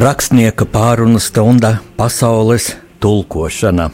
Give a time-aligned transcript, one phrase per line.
[0.00, 2.70] Rakstnieka pārunu stunda pasaules
[3.00, 3.90] tulkošana.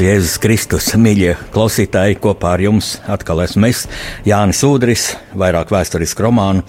[0.00, 3.86] Slavēts Jēzus Kristus, mīļie klausītāji, kopā ar jums atkal esmu es,
[4.24, 6.62] Jānis Udris, vairāk vēsturisku romānu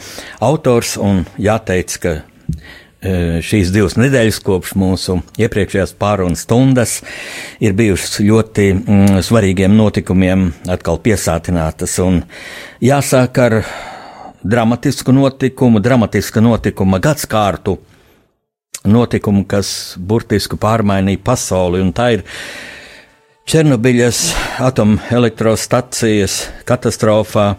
[0.43, 0.97] autors.
[1.39, 6.97] Jāteic, ka e, šīs divas nedēļas kopš mūsu iepriekšējās pārunas stundas
[7.63, 11.99] ir bijušas ļoti mm, svarīgiem notikumiem, atkal piesātinātas.
[12.83, 13.61] Jāsāk ar
[14.43, 17.77] dramatisku notikumu, dramatiska notikuma gadskārtu
[18.83, 22.27] notikumu, kas burtiski pārmainīja pasauli, tā ir
[23.49, 24.17] Černobiļas
[24.61, 27.55] atomelektrostacijas katastrofā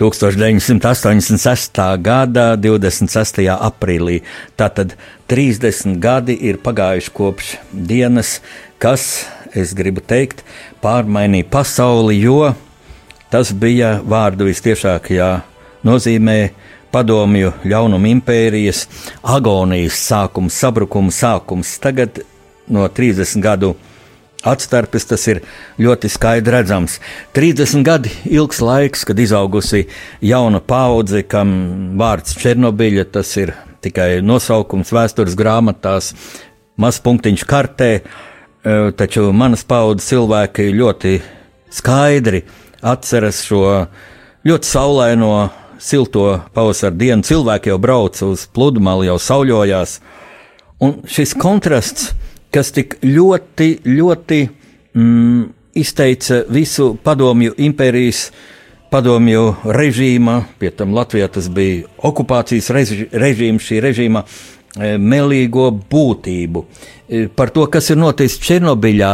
[0.00, 1.80] 1986.
[2.00, 3.42] gada 26.
[3.52, 4.22] aprīlī.
[4.56, 4.94] Tātad
[5.28, 8.38] 30 gadi ir pagājuši kopš dienas,
[8.80, 10.40] kas, es gribu teikt,
[10.80, 12.54] pārmainīja pasauli, jo
[13.28, 15.28] tas bija vārdu vistiešākajā
[15.84, 16.38] nozīmē
[16.92, 18.86] padomju ļaunuma impērijas
[19.20, 21.76] agonijas sākums, sabrukuma sākums.
[21.84, 22.22] Tagad
[22.72, 23.74] no 30 gadu
[24.44, 25.42] atstarpes tas ir
[25.80, 26.98] ļoti skaidri redzams.
[27.36, 29.86] 30 gadi ilgs laiks, kad izaugusi
[30.24, 33.54] jauna paudze, kam vārds Černobiļa tas ir
[33.84, 36.12] tikai nosaukums vēstures grāmatās,
[36.76, 38.02] maz punktiņš kartē, e,
[38.98, 41.14] taču manas paudzes cilvēki ļoti
[41.72, 42.42] skaidri
[42.86, 43.62] atceras šo
[44.46, 45.32] ļoti saulaino
[45.82, 49.98] silto pavasara dienu, cilvēki jau brauc uz pludmali, jau sauļojās.
[50.82, 52.10] Un šis kontrasts,
[52.54, 54.40] kas tik ļoti, ļoti
[54.96, 55.42] mm,
[55.76, 58.30] izteica visu padomju impērijas,
[58.90, 66.64] padomju režīma, pie tam Latvijā tas bija okupācijas reži, režīms, šī režīma e, melīgo būtību.
[67.08, 69.12] E, par to, kas ir noticis Černobiļā,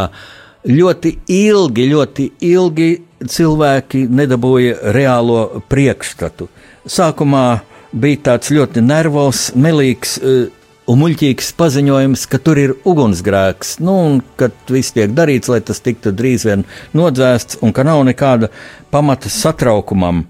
[0.69, 2.91] ļoti ilgi, ļoti ilgi
[3.23, 6.49] cilvēki nedabūja reālo priekšstatu.
[6.87, 7.47] Sākumā
[7.93, 10.47] bija tāds ļoti nervos, melīgs uh,
[10.91, 15.83] un muļķīgs paziņojums, ka tur ir ugunsgrēks, nu, un ka viss tiek darīts, lai tas
[15.85, 16.67] tiktu drīz vien
[16.99, 18.51] nodzēsts, un ka nav nekāda
[18.93, 20.25] pamata satraukumam.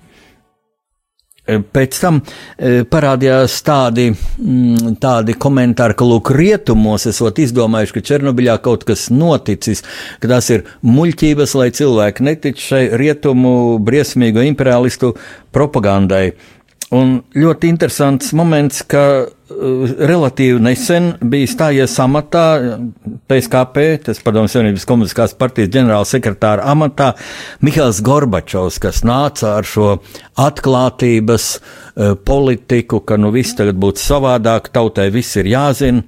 [1.42, 8.02] Eh, pēc tam e, parādījās tādi, mm, tādi komentāri, ka lūk, rietumos esot izdomājuši, ka
[8.12, 9.82] Černobiļā kaut kas noticis,
[10.22, 15.16] ka tās ir muļķības, lai cilvēki netic šai rietumu briesmīgo imperialistu
[15.50, 16.28] propagandai.
[16.92, 22.44] Un ļoti interesants moments, ka uh, relatīvi nesen bija stājies amatā
[23.30, 27.14] PSKP, tas Padomju Savienības komunistiskās partijas ģenerāla sekretāra amatā,
[27.64, 29.94] Mihails Gorbačovs, kas nāca ar šo
[30.44, 36.04] atklātības uh, politiku, ka nu viss tagad būtu savādāk, tautai viss ir jāzina.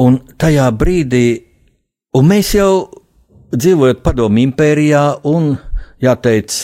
[0.00, 1.24] Un tajā brīdī,
[2.20, 2.72] un mēs jau
[3.56, 5.54] dzīvojot Padomju impērijā un
[6.04, 6.60] jāteic,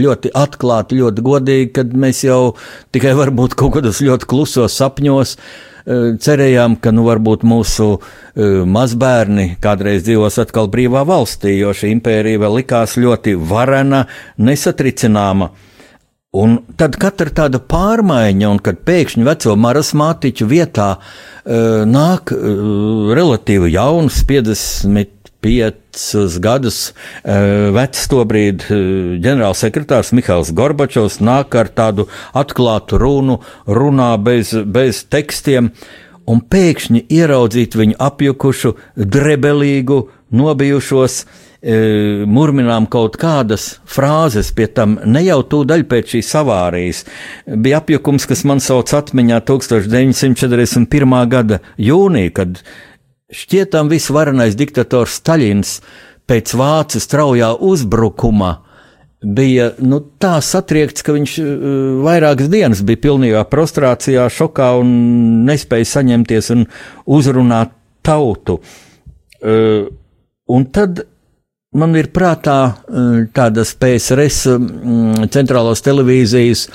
[0.00, 2.56] ļoti atklāti, ļoti godīgi, kad mēs jau
[2.94, 9.54] tikai varbūt kaut kādos ļoti klusos sapņos eh, cerējām, ka nu varbūt mūsu eh, mazbērni
[9.62, 14.06] kādreiz dzīvos atkal brīvā valstī, jo šī impērija vēl likās ļoti varena,
[14.38, 15.52] nesatricināma.
[16.36, 23.70] Un tad katra tāda pārmaiņa, un kad pēkšņi veco marasmātiķu vietā uh, nāk uh, relatīvi
[23.72, 28.80] jauns, 50 piecus gadus uh, vecs tobrīd uh,
[29.22, 35.72] ģenerālsekretārs Mihails Gorbačovs nāk ar tādu atklātu runu, runā bez, bez tekstiem,
[36.26, 40.00] un pēkšņi ieraudzīt viņu apjukušu, drebelīgu,
[40.36, 41.42] nobijušos, uh,
[42.26, 47.04] murminām kaut kādas frāzes, pie tam ne jau tūdaļ pēc šīs avārijas.
[47.46, 51.16] Bija apjukums, kas man sauc atmiņā 1941.
[51.32, 52.60] gada jūnija, kad
[53.26, 55.70] Šķietam visvarenais diktators Staļins
[56.30, 58.52] pēc vācu straujā uzbrukuma
[59.18, 61.48] bija nu, tā satriekts, ka viņš uh,
[62.06, 64.94] vairākas dienas bija pilnībā prostrācijā, šokā un
[65.48, 66.64] nespēja saņemties un
[67.18, 67.74] uzrunāt
[68.06, 68.60] tautu.
[69.42, 69.90] Uh,
[70.46, 71.02] un tad
[71.74, 74.66] man ir prātā uh, tādas PSRS um,
[75.26, 76.68] centrālās televīzijas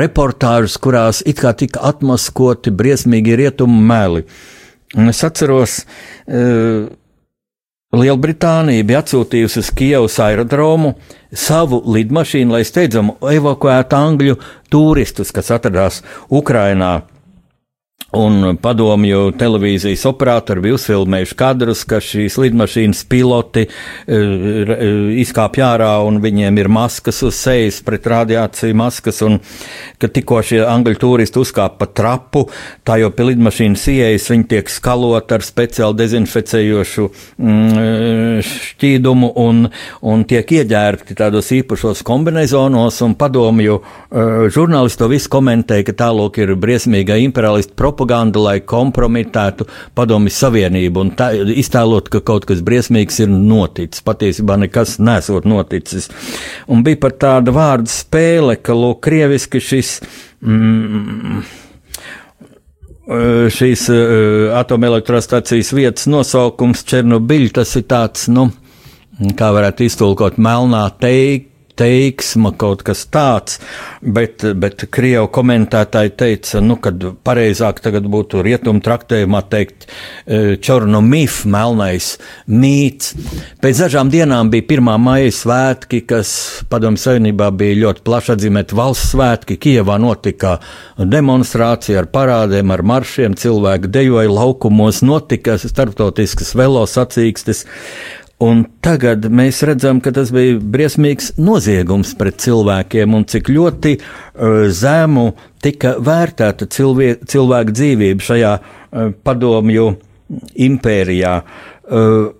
[0.00, 4.24] reportāžas, kurās it kā tika atmaskoti briesmīgi rietumu meli.
[4.24, 4.59] Uh,
[4.98, 5.84] Un es atceros,
[6.26, 6.88] uh,
[7.90, 10.92] Lielbritānija bija atsūtījusi uz Kievas aerodromu
[11.34, 14.36] savu lidmašīnu, lai steidzam evakuētu angļu
[14.70, 15.98] turistus, kas atradās
[16.30, 17.00] Ukrainā.
[18.10, 24.72] Un padomju televīzijas operatori bija uzfilmējuši kadrus, ka šīs lidmašīnas piloti uh,
[25.22, 29.38] izkāpj ārā un viņiem ir maskas uz sejas pret radiāciju maskas, un
[30.02, 32.42] ka tikko šie angļu turisti uzkāpa pa trapu,
[32.82, 37.06] tā jau pie lidmašīnas ieejas viņi tiek skalot ar speciāli dezinficējošu
[37.38, 39.62] mm, šķīdumu un,
[40.02, 46.42] un tiek ieģērbti tādos īpašos kombinezonos, un padomju uh, žurnālisti to visu komentēja, ka tālūk
[46.42, 52.62] ir briesmīga imperialista propaganda propaganda, lai kompromitētu padomju savienību un tā, iztēlot, ka kaut kas
[52.64, 54.02] briesmīgs ir noticis.
[54.02, 56.08] Patiesībā nekas nesot noticis.
[56.68, 59.98] Un bija pat tāda vārdu spēle, ka, lūk, krieviski šis.
[60.40, 61.42] Mm,
[63.50, 68.46] šīs uh, atomelektrostacijas vietas nosaukums Černobiļs, tas ir tāds, nu,
[69.36, 71.49] kā varētu iztulkot, melnā teik,
[71.80, 73.58] teiksma, kaut kas tāds,
[74.00, 81.42] bet, bet Krievu komentētāji teica, nu, kad pareizāk tagad būtu rietumu traktējumā teikt e, Čornomif,
[81.50, 82.12] melnais
[82.50, 83.14] mīts.
[83.62, 86.32] Pēc dažām dienām bija pirmā maija svētki, kas
[86.72, 89.58] padomu savienībā bija ļoti plaši atzīmēt valsts svētki.
[89.60, 90.58] Kievā notika
[90.98, 97.64] demonstrācija ar parādiem, ar maršiem, cilvēki dejoja laukumos, notika starptautiskas velosacīkstes.
[98.40, 104.62] Un tagad mēs redzam, ka tas bija briesmīgs noziegums pret cilvēkiem un cik ļoti uh,
[104.72, 105.26] zemu
[105.60, 109.90] tika vērtēta cilvē, cilvēka dzīvība šajā uh, padomju
[110.68, 111.34] impērijā.
[111.90, 112.30] Uh,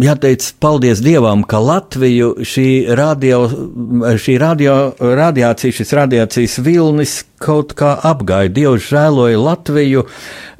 [0.00, 2.66] Jāteic, paldies Dievam, ka Latviju šī,
[2.98, 3.44] radio,
[4.18, 8.50] šī radio, radiācija, šis radiācijas vilnis kaut kā apgāja.
[8.56, 10.06] Dievs žēloja Latviju.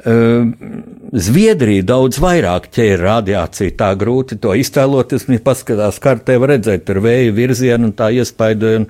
[0.04, 3.75] Uh, Zviedrija daudz vairāk ķēra radiāciju.
[3.78, 5.28] Tā grūti to iztēloties.
[5.28, 8.87] Viņi paskatās kartē, redzēt, tur vēja virzienu un tā iespaidoja.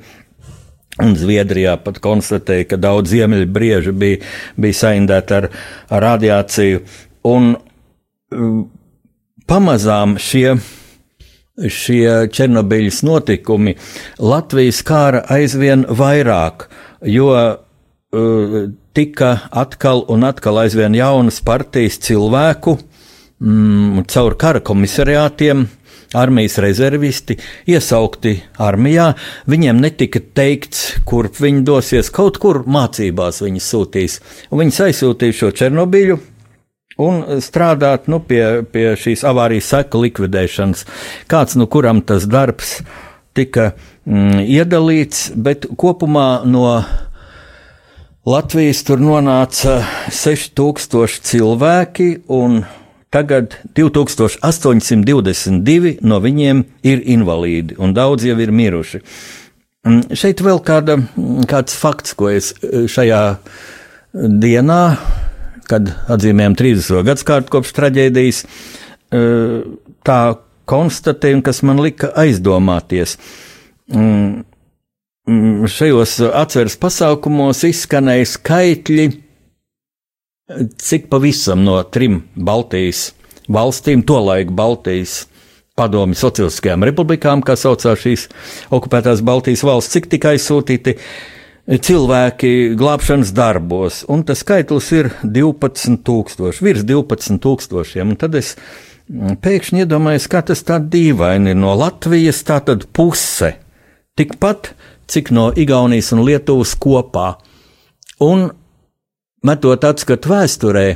[1.02, 4.20] Un, Zviedrijā pat konstatēja, ka daudz ziemeļu brieži bija,
[4.56, 5.48] bija saindēti ar,
[5.90, 6.84] ar radiāciju.
[7.28, 8.54] Un, uh,
[9.50, 10.54] pamazām šie,
[11.58, 13.74] šie Černobiļas notikumi
[14.22, 16.68] Latvijas kāra aizvien vairāk,
[17.10, 18.56] jo uh,
[18.94, 22.76] tika atkal un atkal aizvien jaunas partijas cilvēku
[23.40, 25.66] mm, caur kara komisariātiem.
[26.14, 27.34] Armijas rezervisti
[27.66, 29.08] iesaukti armijā,
[29.50, 34.20] viņiem netika teikts, kurp viņi dosies, kaut kur mācībās viņi sūtīs.
[34.54, 36.20] Viņus aizsūtīja šo Černobiļu,
[37.02, 40.84] un strādāt nu, pie, pie šīs avārijas seku likvidēšanas.
[41.30, 42.76] Kāds no nu, kuram tas darbs
[43.34, 43.72] tika
[44.06, 46.68] mm, iedalīts, bet kopumā no
[48.24, 52.64] Latvijas tur nonāca 6000 cilvēki, un
[53.12, 59.00] tagad 2822 no viņiem ir invalīdi, un daudz jau ir miruši.
[60.16, 60.96] Šeit vēl kāda,
[61.50, 63.36] kāds fakts, ko es šajā
[64.14, 64.96] dienā
[65.68, 67.04] kad atzīmējam 30.
[67.06, 69.22] gadsimtu kopš traģēdijas, e,
[70.06, 70.18] tā
[70.70, 73.18] konstatējumu, kas man lika aizdomāties.
[75.24, 79.06] Mm, šajos atceres pasākumos izskanēja skaitļi,
[80.84, 83.14] cik pavisam no trim Baltijas
[83.48, 85.22] valstīm, tolaik Baltijas
[85.80, 88.26] padomju sociālistiskajām republikām, kā saucās šīs
[88.74, 90.98] okupētās Baltijas valsts, cik tika aizsūtīti
[91.64, 98.18] cilvēki glābšanas darbos, un tas skaitlis ir 12,000, virs 12,000.
[98.20, 98.58] Tad es
[99.08, 103.54] mm, pēkšņi iedomājos, kā tas tā dīvaini ir no Latvijas, tā tad puse,
[104.20, 104.74] tikpat
[105.10, 107.34] cik no Igaunijas un Lietuvas kopā.
[108.24, 108.48] Un
[109.44, 110.86] metot atskatu vēsturē,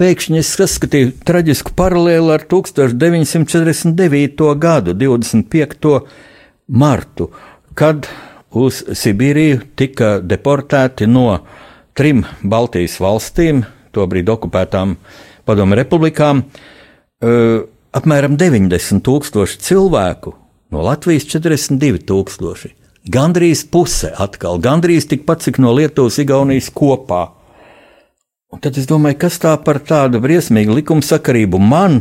[0.00, 4.48] pēkšņi es saskatīju traģisku paralēli ar 1949.
[4.60, 5.92] gadu, 25.
[6.68, 7.30] martu,
[7.74, 8.08] kad
[8.56, 11.40] uz Sibīriju tika deportēti no
[11.96, 13.64] trim Baltijas valstīm,
[13.96, 14.96] tobrīd okupētām
[15.48, 16.44] padomu republikām,
[17.96, 20.34] apmēram 90 tūkstoši cilvēku,
[20.76, 22.74] no Latvijas 42 tūkstoši.
[23.12, 27.22] Gandrīz puse atkal, gandrīz tikpat cik no Lietuvas, Igaunijas kopā.
[28.52, 32.00] Un tad es domāju, kas tā par tādu briesmīgu likumsakarību man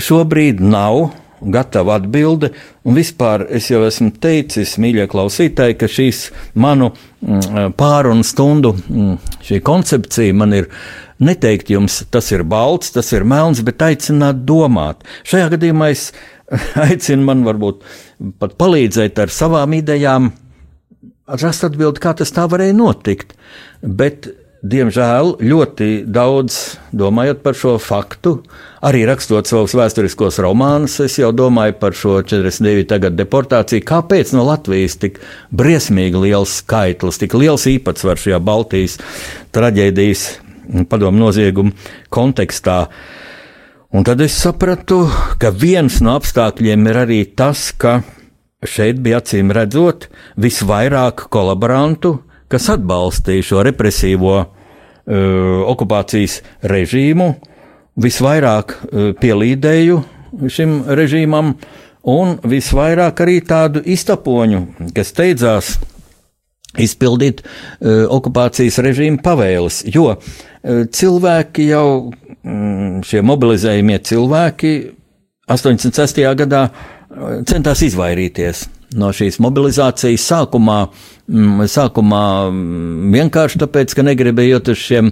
[0.00, 1.10] šobrīd nav
[1.40, 2.50] gatava atbilde.
[2.84, 6.26] Un vispār es jau esmu teicis, mīļie klausītāji, ka šīs
[6.60, 10.68] manu mm, pārunu stundu mm, koncepcija man ir
[11.20, 15.04] neteikt jums, tas ir balts, tas ir melns, bet aicināt domāt.
[15.28, 16.10] Šajā gadījumā es
[16.86, 17.84] aicinu man varbūt
[18.42, 20.30] pat palīdzēt ar savām idejām,
[21.40, 23.36] rast atbildi, kā tas tā varēja notikt.
[23.80, 24.28] Bet
[24.60, 26.56] diemžēl, ļoti daudz
[26.96, 28.34] domājot par šo faktu,
[28.84, 32.98] arī rakstot savus vēsturiskos romānus, es jau domāju par šo 49.
[33.06, 33.86] gada deportāciju.
[33.88, 35.22] Kāpēc no Latvijas tik
[35.54, 38.98] briesmīgi liels skaitlis, tik liels īpatsvars šajā Baltijas
[39.56, 40.26] traģēdijas,
[40.92, 41.72] padomu noziegumu
[42.12, 42.84] kontekstā?
[43.90, 45.00] Un tad es sapratu,
[45.42, 47.96] ka viens no apstākļiem ir arī tas, ka
[48.62, 50.06] šeit bija acīm redzot
[50.38, 54.46] visvairāk kolaborantu, kas atbalstīja šo represīvo uh,
[55.72, 56.38] okupācijas
[56.70, 57.32] režīmu,
[57.98, 59.98] visvairāk uh, pielīdēju
[60.46, 61.56] šim režīmam,
[62.06, 65.74] un visvairāk arī tādu iztapoņu, kas steidzās
[66.78, 70.20] izpildīt uh, okupācijas režīma pavēles, jo uh,
[70.86, 71.86] cilvēki jau,
[72.44, 74.74] mm, šie mobilizējumie cilvēki
[75.50, 76.22] 86.
[76.44, 80.80] gadā uh, centās izvairīties no šīs mobilizācijas sākumā
[81.30, 85.10] sākumā mm, vienkārši tāpēc, ka negribējot uz šiem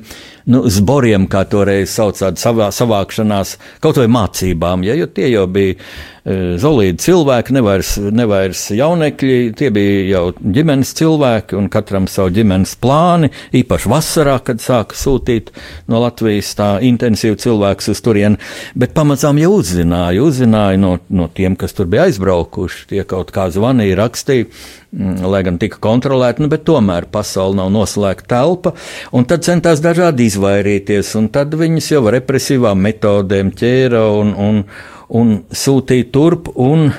[0.50, 5.76] nu, zboriem, kā toreiz saucāt, savā, savākšanās, kaut vai mācībām, ja, jo tie jau bija
[5.76, 12.74] e, zolīdi cilvēki, nevairs, nevairs jaunekļi, tie bija jau ģimenes cilvēki un katram savu ģimenes
[12.82, 15.52] plāni, īpaši vasarā, kad sāka sūtīt
[15.92, 18.40] no Latvijas tā intensīvi cilvēks uz turieni,
[18.74, 23.50] bet pamazām jau uzzināja, uzzināja no, no tiem, kas tur bija aizbraukuši, tie kaut kā
[23.54, 24.48] zvanīja, rakstīja,
[24.88, 25.76] Mm, lai gan tika
[26.08, 28.74] kontrolēta, nu, bet tomēr pasaule nav noslēgta telpa,
[29.12, 34.62] un tad centās dažādi izvairīties, un tad viņus jau represīvām metodēm ķēra un, un,
[35.08, 36.54] un sūtīja turp.
[36.56, 36.92] Un,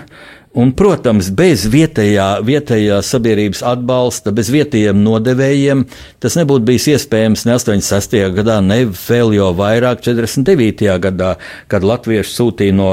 [0.59, 5.83] Un, protams, bez vietējā, vietējā sabiedrības atbalsta, bez vietējiem nodevējiem,
[6.19, 8.17] tas nebūtu bijis iespējams ne 86.
[8.33, 10.89] gadā, ne vēl jau vairāk 49.
[11.05, 11.35] gadā,
[11.69, 12.89] kad latvieši sūtīja no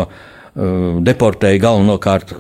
[0.57, 2.31] Eh, deportēja galvenokārt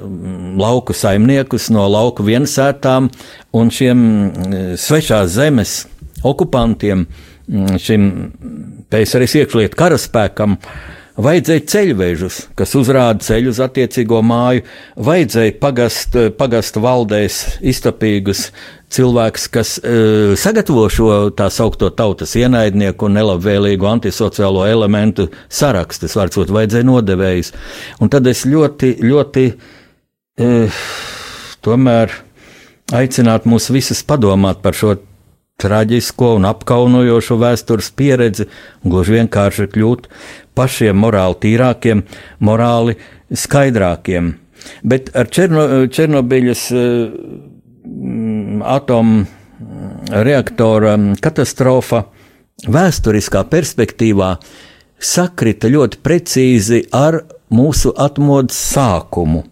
[0.56, 3.10] lauku saimniekus no lauku viensētām
[3.56, 5.78] un šiem eh, svešās zemes
[6.26, 7.06] okupantiem,
[7.48, 8.12] mm, šim
[8.90, 10.60] PSRS iekšlietu karaspēkam.
[11.16, 14.66] Vajadzēja ceļvežus, kas uzrāda ceļu uz attiecīgo māju,
[15.00, 18.50] vajadzēja pagast, pagast valdēs iztapīgus
[18.92, 26.52] cilvēks, kas uh, sagatavo šo tā saucamo tautas ienaidnieku un nelabvēlīgu antisociālo elementu sarakstu, varbūt
[26.52, 27.54] vajadzēja nodevējus.
[28.04, 29.72] Un tad es ļoti, ļoti uh,
[31.66, 32.14] tomēr
[32.96, 34.96] aicinātu mūs visus padomāt par šo
[35.62, 38.44] traģisko un apkaunojošo vēstures pieredzi,
[38.84, 40.10] gluži vienkārši kļūt
[40.56, 42.04] pašiem morāli tīrākiem,
[42.44, 42.98] morāli
[43.32, 44.34] skaidrākiem.
[44.84, 46.82] Bet ar Černo, Černobiļas uh,
[47.86, 52.00] Mm, atomreaktora mm, katastrofa
[52.66, 54.36] vēsturiskā perspektīvā
[54.98, 57.20] sakrita ļoti precīzi ar
[57.54, 59.44] mūsu atmodas sākumu.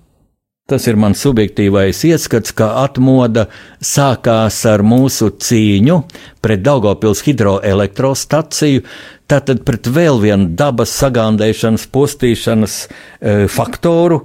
[0.64, 3.50] Tas ir mans subjektīvais ieskats, ka atmoda
[3.84, 5.98] sākās ar mūsu cīņu
[6.40, 8.80] pret Daugopils hidroelektrostaciju,
[9.28, 14.22] tātad pret vēl vienu dabas sagandēšanas, postīšanas e, faktoru,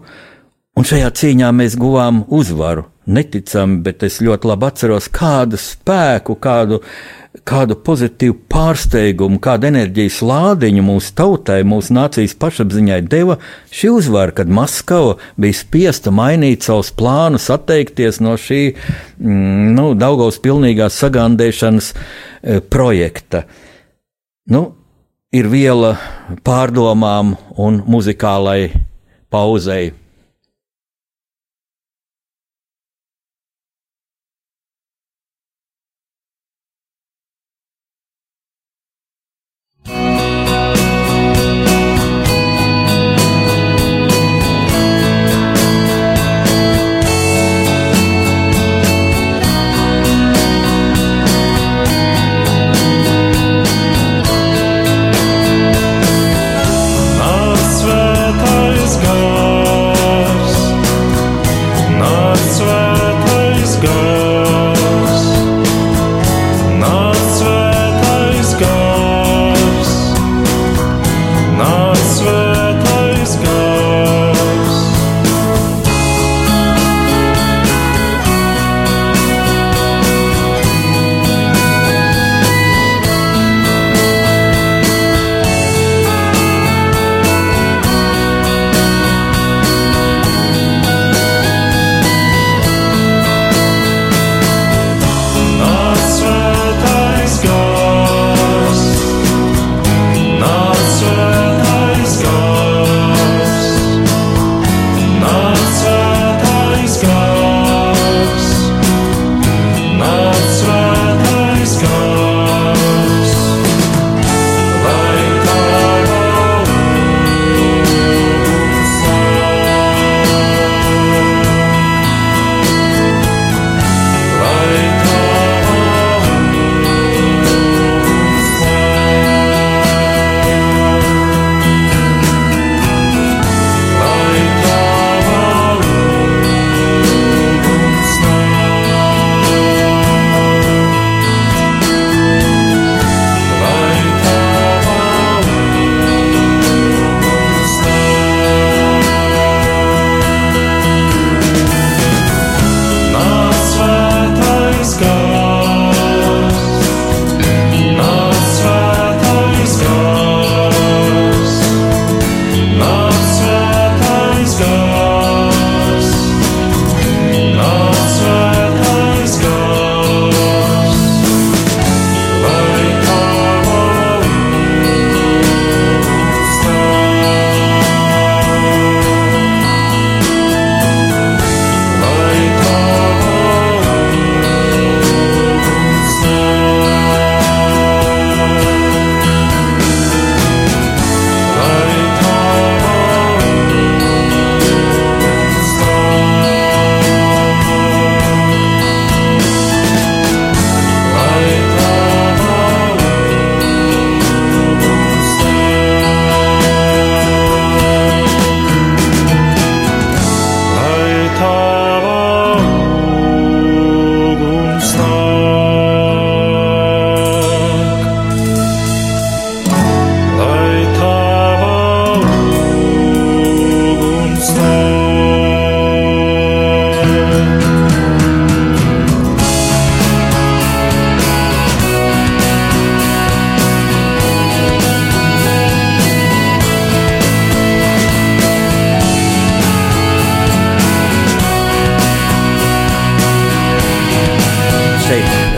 [0.80, 6.80] un šajā cīņā mēs guvām uzvaru neticami, bet es ļoti labi atceros, kādu spēku, kādu,
[7.48, 13.38] kādu pozitīvu pārsteigumu, kādu enerģijas lādiņu mūsu tautai, mūsu nācijas pašapziņai deva
[13.74, 20.42] šī uzvara, kad Maskava bija spiesta mainīt savus plānus, atteikties no šī mm, nu, Daugaus
[20.44, 23.46] pilnīgās sagandēšanas e, projekta.
[24.50, 24.66] Nu,
[25.30, 25.96] ir viela
[26.46, 28.72] pārdomām un muzikālai
[29.30, 29.92] pauzei.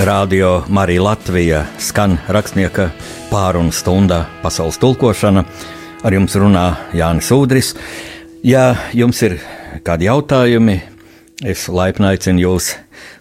[0.05, 2.87] Radio Marija Latvija skan rakstnieka
[3.29, 5.43] pārunu stundā pasaules tulkošana.
[6.01, 6.63] Ar jums runā
[6.97, 7.75] Jānis Udris.
[8.41, 9.37] Ja jums ir
[9.85, 10.79] kādi jautājumi,
[11.45, 12.71] es laipni aicinu jūs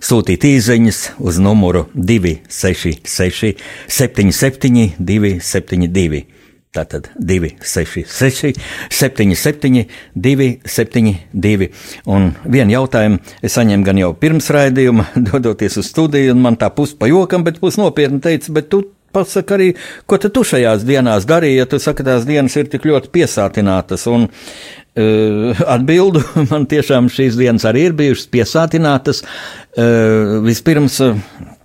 [0.00, 3.60] sūtīt īsiņas uz numuru 266,
[4.00, 6.39] 77, 272.
[6.70, 8.54] Tātad 266,
[8.94, 11.66] 77, 272.
[12.06, 16.70] Un vienu jautājumu es saņēmu gan jau pirms raidījuma, dodoties uz studiju, un man tā
[16.70, 19.68] pus pa jokam, bet pus nopietni teica, bet tu pasaki arī,
[20.06, 24.06] ko tu šajās dienās darīji, ja tu saki, tās dienas ir tik ļoti piesātinātas.
[24.06, 29.26] Un, uh, atbildu, man tiešām šīs dienas arī ir bijušas piesātinātas.
[29.74, 31.02] Uh, vispirms.
[31.02, 31.56] Uh,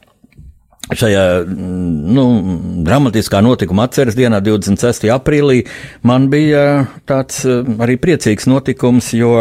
[0.93, 2.26] Šajā nu,
[2.86, 5.08] dramatiskā notikuma atceres dienā, 26.
[5.10, 5.63] aprīlī,
[6.06, 9.34] man bija tāds eh, arī priecīgs notikums, jo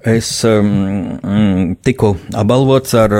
[0.00, 3.12] es um, tiku apbalvots ar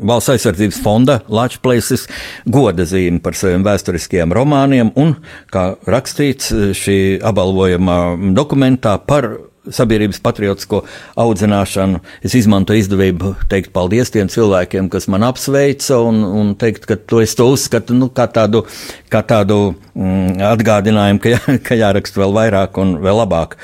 [0.00, 2.06] Valsts aizsardzības fonda Latvijas
[2.48, 5.14] goda zīmi par saviem vēsturiskiem romāniem, un,
[5.52, 6.50] kā rakstīts
[6.80, 7.98] šī apbalvojuma
[8.34, 9.28] dokumentā, par
[9.72, 10.82] sabiedrības patriotisko
[11.20, 12.00] audzināšanu.
[12.24, 17.22] Es izmantoju izdevību teikt paldies tiem cilvēkiem, kas man apsveica, un, un teikt, ka to
[17.24, 18.64] es to uzskatu nu, kā tādu,
[19.12, 23.58] kā tādu mm, atgādinājumu, ka, jā, ka jāraksta vēl vairāk un vēl labāk.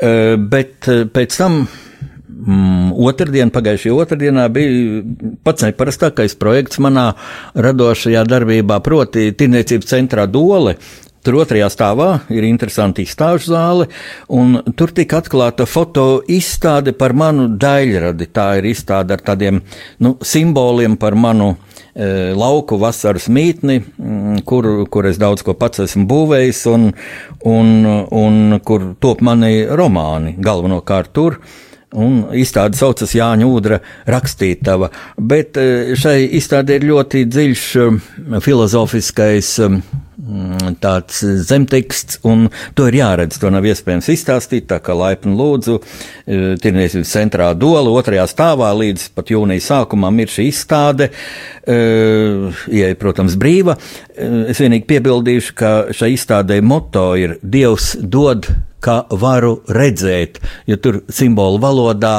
[0.00, 1.64] Uh, bet uh, pēc tam.
[2.40, 5.02] Mm, otradien, pagājušajā otrdienā bija
[5.44, 7.10] pats neparastākais projekts manā
[7.52, 10.78] radošajā darbībā, proti, Tirniecības centrā Dole
[11.20, 13.86] Tur otrajā stāvā ir interesanti izstāžu zāle,
[14.32, 18.30] un tur tika atklāta foto izstāde par manu daļradi.
[18.32, 19.60] Tā ir izstāde ar tādiem
[20.00, 25.84] nu, simboliem par manu e, lauku vasaras mītni, mm, kur, kur es daudz ko pats
[25.84, 26.88] esmu būvējis, un,
[27.52, 27.74] un,
[28.22, 31.42] un kur top mani romāni galvenokārt tur.
[31.98, 37.88] Un izstāde saucas Jāņa Udra rakstītava, bet e, šai izstādē ir ļoti dziļš e,
[38.44, 39.56] filozofiskais
[40.30, 43.38] Mm, tāds zemteksts, un to ir jāredz.
[43.40, 45.78] To nav iespējams izstāstīt, tā kā laipni lūdzu.
[45.80, 51.10] E, Tirniecības centrā Dola otrajā stāvā līdz pat jūnija sākumam ir šī izstāde.
[51.64, 51.78] E,
[52.68, 53.78] ieja, protams, brīva.
[54.12, 60.76] E, es vienīgi piebildīšu, ka šai izstādē moto ir Dievs dod, kā varu redzēt, jo
[60.80, 62.16] tur simbolu valodā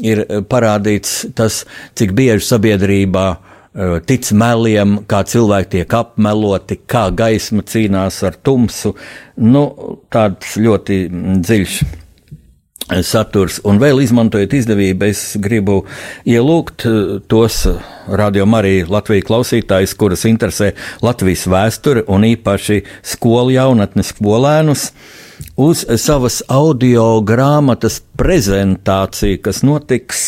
[0.00, 3.28] ir parādīts tas, cik bieži sabiedrībā
[3.70, 8.96] Eh, tic meliem, kā cilvēki tiek apmeloti, kā gaisma cīnās ar tumsu.
[9.38, 9.62] Nu,
[10.10, 10.96] tāds ļoti
[11.38, 11.76] dziļš
[13.06, 13.60] saturs.
[13.62, 15.84] Un vēl izmantojot izdevību, es gribu
[16.26, 16.82] ielūgt
[17.30, 17.60] tos
[18.10, 20.72] radiom arī Latvijas klausītājus, kuras interesē
[21.06, 24.88] Latvijas vēsture un īpaši skolu jaunatnes skolēnus.
[25.60, 30.24] Uz savas audio grāmatas prezentāciju, kas notiks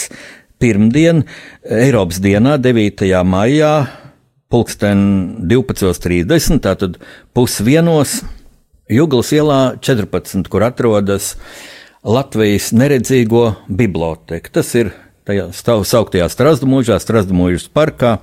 [0.62, 1.24] pirmdien,
[1.64, 3.08] Eiropas dienā, 9.
[3.26, 3.72] maijā,
[4.52, 5.02] pulksten
[5.50, 7.00] 12.30, tātad
[7.36, 8.20] pusdienos,
[8.92, 11.36] Juglas ielā 14, kur atrodas
[12.04, 14.52] Latvijas neredzīgo biblioteka.
[14.60, 14.90] Tas ir
[15.28, 18.16] tajā sauktajā Strasdamūžā, Strasdamūžas parkā,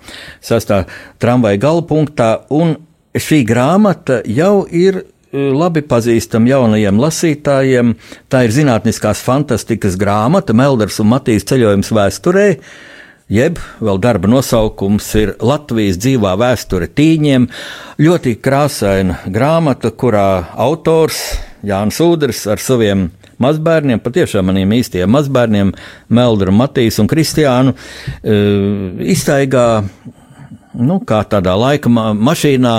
[0.43, 0.83] sastā
[1.21, 2.75] tramvaja galpunktā, un
[3.17, 7.95] šī grāmata jau ir labi pazīstama jaunajiem lasītājiem.
[8.29, 12.47] Tā ir zinātniskās fantastikas grāmata Melders un Matīs ceļojums vēsturē.
[13.29, 17.45] Jeb vēl darba nosaukums ir Latvijas dzīvā vēsture tīņiem.
[18.01, 21.21] Ļoti krāsaina grāmata, kurā autors
[21.61, 25.75] Jānis Udrs ar saviem mazbērniem, patiešām maniem īstiem mazbērniem,
[26.09, 27.75] Meldru, Matīs un Kristiānu,
[29.13, 29.67] iztaigā
[30.73, 32.75] nu, kā tādā laika ma mašīnā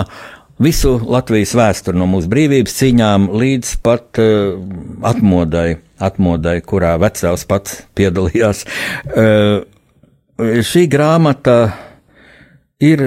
[0.60, 4.60] visu Latvijas vēsturi no mūsu brīvības cīņām līdz pat uh,
[5.08, 8.64] atmodai, atmodai, kurā vecāks pats piedalījās.
[9.08, 9.62] Uh,
[10.38, 11.56] šī grāmata
[12.80, 13.04] ir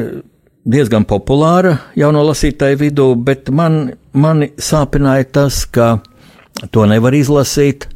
[0.63, 5.98] diezgan populāra jauno lasītāju vidū, bet man, mani sāpināja tas, ka
[6.72, 7.89] to nevar izlasīt.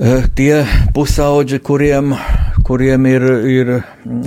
[0.00, 0.62] Uh, tie
[0.96, 2.14] pusauģi, kuriem
[2.70, 3.70] kuriem ir, ir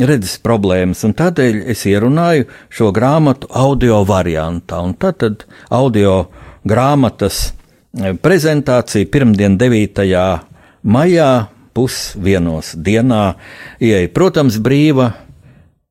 [0.04, 1.06] redzes problēmas.
[1.16, 4.82] Tādēļ es ierunāju šo grāmatu audio variantā.
[5.00, 6.16] Tad, tad audio
[6.68, 10.04] grāmatas e, prezentācija pirmdien, 9.
[10.84, 11.30] maijā,
[11.74, 13.22] pusdienos dienā.
[13.80, 15.14] Ieja, protams, brīva,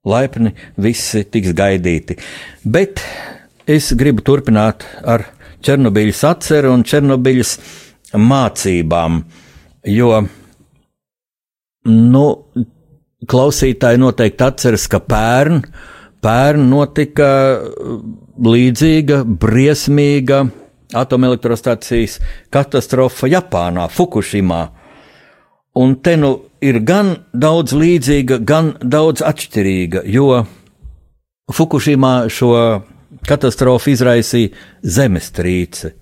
[0.04, 2.18] laipni visi tiks gaidīti.
[2.68, 3.00] Bet
[3.64, 5.30] es gribu turpināt ar
[5.62, 7.56] Černobiļas atceru un Černobiļas
[8.18, 9.20] mācībām,
[9.88, 10.12] jo
[11.88, 12.24] Nu,
[13.28, 15.62] klausītāji noteikti atceras, ka pērn,
[16.22, 17.96] pērn notika uh,
[18.42, 20.44] līdzīga, briesmīga
[20.98, 22.18] atomelektrostacijas
[22.52, 24.62] katastrofa Japānā, Fukushimā.
[25.80, 30.44] Un te nu ir gan daudz līdzīga, gan daudz atšķirīga, jo
[31.52, 32.52] Fukushimā šo
[33.26, 35.92] katastrofu izraisīja zemestrīce.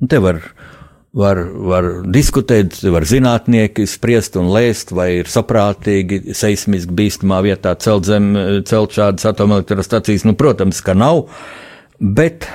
[0.00, 0.40] Un te var,
[1.16, 8.06] var, var diskutēt, var zinātnieki spriest un lēst, vai ir saprātīgi seismiski bīstamā vietā celt,
[8.08, 8.32] zem,
[8.68, 10.26] celt šādas atomelektrostacijas.
[10.28, 11.24] Nu, protams, ka nav,
[11.98, 12.46] bet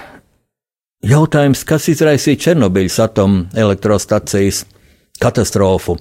[1.06, 4.64] jautājums, kas izraisīja Černobiļas atomelektrostacijas
[5.22, 5.98] katastrofu.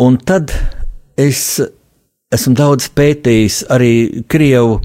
[0.00, 0.52] Un tad
[1.20, 1.60] es
[2.34, 4.80] esmu daudz pētījis arī Krievu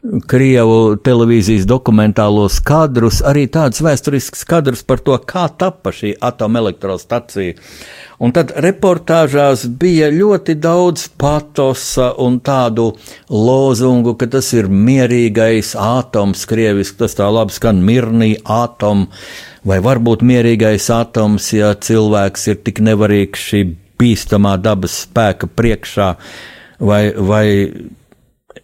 [0.00, 7.58] Krievu televīzijas dokumentālos kadrus, arī tādus vēsturiskus kadrus par to, kā tappa šī atomelektrostacija.
[8.24, 12.94] Un tad reportāžās bija ļoti daudz patosa un tādu
[13.28, 19.04] lozungu, ka tas ir mierīgais atoms, krieviski tas tā labi skan, mirnī atom,
[19.68, 23.64] vai varbūt mierīgais atoms, ja cilvēks ir tik nevarīgs šī
[24.00, 26.14] bīstamā dabas spēka priekšā,
[26.80, 27.46] vai, vai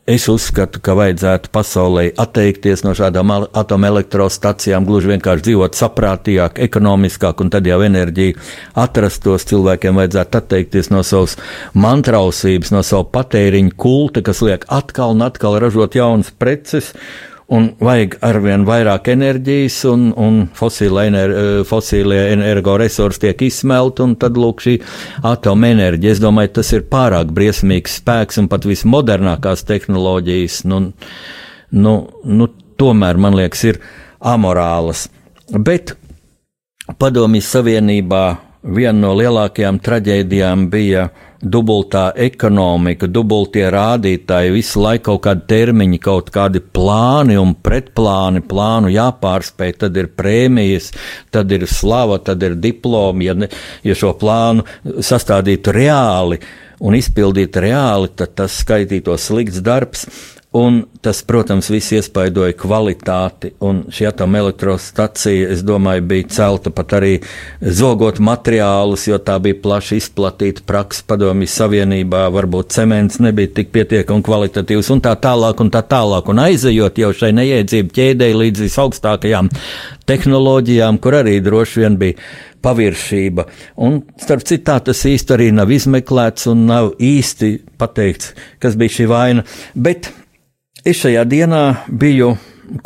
[0.07, 7.53] Es uzskatu, ka vajadzētu pasaulē atteikties no šādām atomelektrostacijām, gluži vienkārši dzīvot saprātīgāk, ekonomiskāk, un
[7.55, 8.35] tad jau enerģiju
[8.83, 9.47] atrastos.
[9.47, 11.37] Cilvēkiem vajadzētu atteikties no savas
[11.79, 16.91] mantrausības, no savu patēriņu kulta, kas liek atkal un atkal ražot jaunas preces
[17.53, 20.39] un vajag arvien vairāk enerģijas, un, un
[21.03, 21.35] ener,
[21.69, 24.77] fosīlie energoresursi tiek izsmelti, un tad lūk šī
[25.27, 26.17] atomenerģija.
[26.17, 30.81] Es domāju, tas ir pārāk briesmīgs spēks un pat vismodernākās tehnoloģijas, nu,
[31.71, 33.81] nu, nu, tomēr man liekas, ir
[34.21, 35.07] amorālas.
[35.53, 35.95] Bet
[36.99, 38.25] Padomjas Savienībā
[38.67, 41.07] viena no lielākajām traģēdijām bija
[41.43, 48.93] dubultā ekonomika, dubultie rādītāji, visu laiku kaut kādi termiņi, kaut kādi plāni un pretplāni, plānu
[48.95, 50.93] jāpārspēj, tad ir prēmijas,
[51.35, 53.51] tad ir slava, tad ir diplomi, ja, ne,
[53.87, 54.67] ja šo plānu
[55.05, 56.41] sastādītu reāli
[56.81, 60.07] un izpildītu reāli, tad tas skaitītos slikts darbs.
[60.57, 63.51] Un tas, protams, viss iespaidoja kvalitāti,
[63.93, 67.11] šī atomelektrostacija, es domāju, bija celta pat arī
[67.61, 74.25] zogot materiālus, jo tā bija plaši izplatīta praksa padomju savienībā, varbūt cements nebija tik pietiekami
[74.25, 79.53] kvalitatīvs, un tā tālāk, un tā tālāk, un aizejot jau šai neiedzību ķēdei līdz visaugstākajām
[80.09, 82.23] tehnoloģijām, kur arī droši vien bija
[82.67, 83.47] paviršība.
[83.87, 89.11] Un, starp citu, tas īsti arī nav izmeklēts un nav īsti pateikts, kas bija šī
[89.15, 89.47] vaina.
[89.75, 90.11] Bet
[90.87, 92.29] Es šajā dienā biju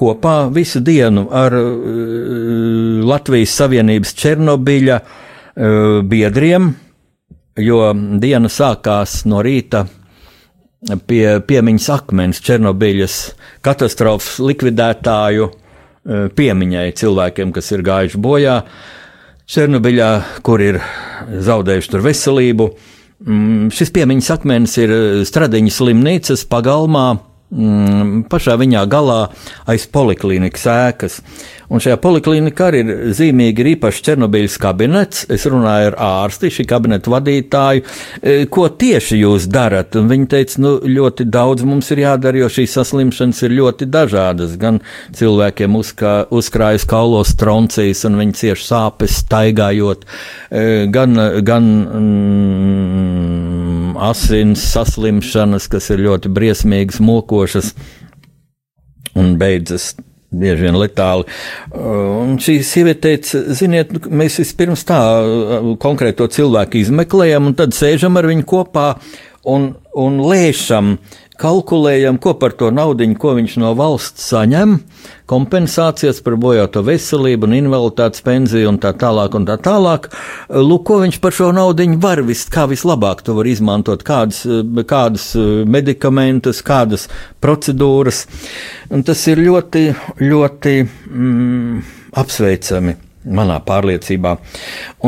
[0.01, 6.71] kopā visu dienu ar uh, Latvijas Savienības Černobiļa uh, biedriem,
[7.61, 7.81] jo
[8.23, 9.83] diena sākās no rīta
[11.05, 13.19] pie piemiņas akmens Černobiļas
[13.69, 18.57] katastrofas likvidētāju uh, piemiņai cilvēkiem, kas ir gājuši bojā
[19.51, 20.09] Černobiļā,
[20.47, 20.77] kur ir
[21.43, 22.69] zaudējuši veselību.
[23.27, 24.93] Mm, šis piemiņas akmens ir
[25.27, 27.09] Stradiņas slimnīcas pagalmā
[27.51, 29.23] mm, pašā viņā galā
[29.71, 31.21] aiz poliklīnikas ēkas.
[31.71, 35.27] Un šajā poliklinikā arī ir zīmīgi ir īpašs Černobiļas kabinets.
[35.31, 37.85] Es runāju ar ārsti, šī kabineta vadītāju,
[38.19, 39.95] e, ko tieši jūs darat.
[40.01, 44.59] Un viņi teica, nu, ļoti daudz mums ir jādara, jo šīs saslimšanas ir ļoti dažādas.
[44.59, 44.83] Gan
[45.15, 50.09] cilvēkiem uzkā, uzkrājas kaulos troncijas un viņi cieši sāpes staigājot,
[50.51, 51.15] e, gan,
[51.47, 53.70] gan mm,
[54.01, 57.75] asins saslimšanas, kas ir ļoti briesmīgas, mokošas
[59.19, 59.93] un beidzas
[60.31, 61.27] bieži vien letāli.
[61.75, 65.01] Un šī sieviete teica, ziniet, nu, mēs vispirms tā
[65.83, 68.87] konkrēto cilvēku izmeklējam, un tad sēžam ar viņu kopā
[69.49, 70.97] un, un lēšam,
[71.41, 74.77] kalkulējam, ko par to naudu, ko viņš no valsts saņem,
[75.31, 80.11] kompensācijas par bojāto veselību un invaliditātes pensiju un tā tālāk un tā tālāk.
[80.53, 84.43] Lūk, ko viņš par šo naudu var vis, kā vislabāk to var izmantot, kādas,
[84.91, 85.31] kādas
[85.65, 87.09] medikamentus, kādas
[87.41, 88.27] procedūras.
[88.93, 89.87] Un tas ir ļoti,
[90.21, 91.85] ļoti mm,
[92.21, 92.99] apsveicami
[93.33, 94.37] manā pārliecībā.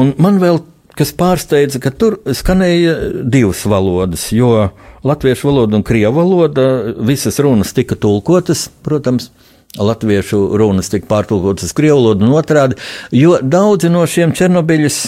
[0.00, 0.62] Un man vēl
[0.98, 4.68] kas pārsteidza, ka tur skanēja divas valodas, jo
[5.06, 6.66] latviešu valoda un krievu valoda
[7.00, 9.30] visas runas tika tulkotas, protams.
[9.72, 12.76] Latviešu runas tika pārtulkotas uz krievu valodu un otrādi,
[13.16, 14.98] jo daudzi no šiem Černobiļas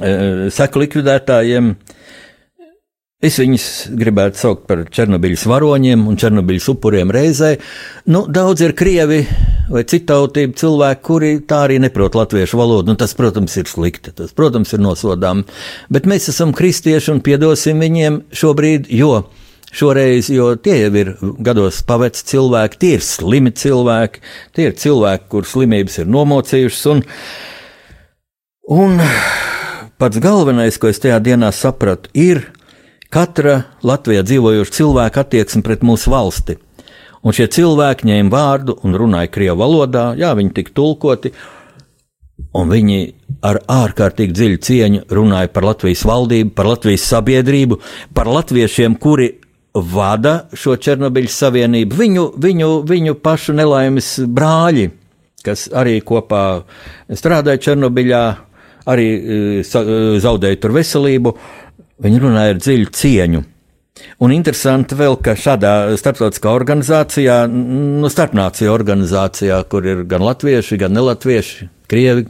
[0.00, 0.12] e,
[0.56, 1.95] seku likvidētājiem uh,
[3.24, 7.54] Es viņus gribētu saukt par Černobiļas varoņiem un Černobiļas upuriem reizē.
[8.12, 9.22] Nu, daudz ir krievi
[9.72, 12.90] vai citautību cilvēki, kuri tā arī neprot latviešu valodu.
[12.90, 15.46] Nu, tas, protams, ir slikti, tas, protams, ir nosodām.
[15.88, 19.22] Bet mēs esam kristieši un piedosim viņiem šobrīd, jo
[19.72, 21.14] šoreiz, jo tie jau ir
[21.48, 24.20] gados paveci cilvēki, tie ir slimi cilvēki,
[24.52, 26.84] tie ir cilvēki, kur slimības ir nomocījušas.
[26.92, 27.00] Un,
[28.76, 29.00] un
[29.96, 32.44] pats galvenais, ko es tajā dienā sapratu, ir
[33.12, 36.58] katra Latvijā dzīvojoša cilvēka attieksme pret mūsu valsti.
[37.26, 41.32] Un šie cilvēki ņēma vārdu un runāja krievu valodā, jā, viņi tika tulkoti,
[42.54, 43.00] un viņi
[43.46, 47.80] ar ārkārtīgi dziļu cieņu runāja par Latvijas valdību, par Latvijas sabiedrību,
[48.14, 49.32] par latviešiem, kuri
[49.76, 54.88] vada šo Černobiļas savienību, viņu, viņu, viņu pašu nelaimes brāļi,
[55.44, 56.62] kas arī kopā
[57.12, 58.24] strādāja Černobiļā,
[58.86, 59.76] arī eh,
[60.22, 61.34] zaudēja tur veselību.
[62.02, 63.42] Viņi runāja ar dziļu cieņu.
[64.20, 70.92] Un interesanti vēl, ka šādā starptautiskā organizācijā, nu, starpnāciju organizācijā, kur ir gan latvieši, gan
[70.96, 72.26] nelatvieši, krievi,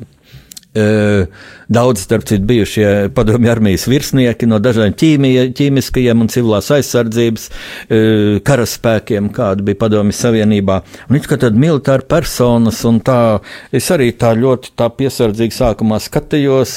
[0.77, 7.47] Daudz, starp citu, bijušie padomju armijas virsnieki no dažādiem ķīmija, ķīmiskajiem un civilās aizsardzības
[8.47, 10.77] karaspēkiem, kāda bija padomju savienībā.
[11.09, 13.21] Un viņš kā tāda militāra personas, un tā
[13.75, 16.77] es arī tā ļoti tā piesardzīgi sākumā skatījos,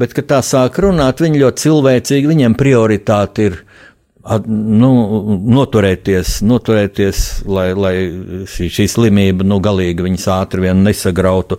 [0.00, 3.58] bet, kad tā sāk runāt, viņi ļoti cilvēcīgi, viņiem prioritāte ir
[4.46, 4.92] nu,
[5.58, 7.94] noturēties, noturēties lai, lai
[8.50, 11.58] šī, šī slimība nu, galīgi viņus ātri vien nesagrautu.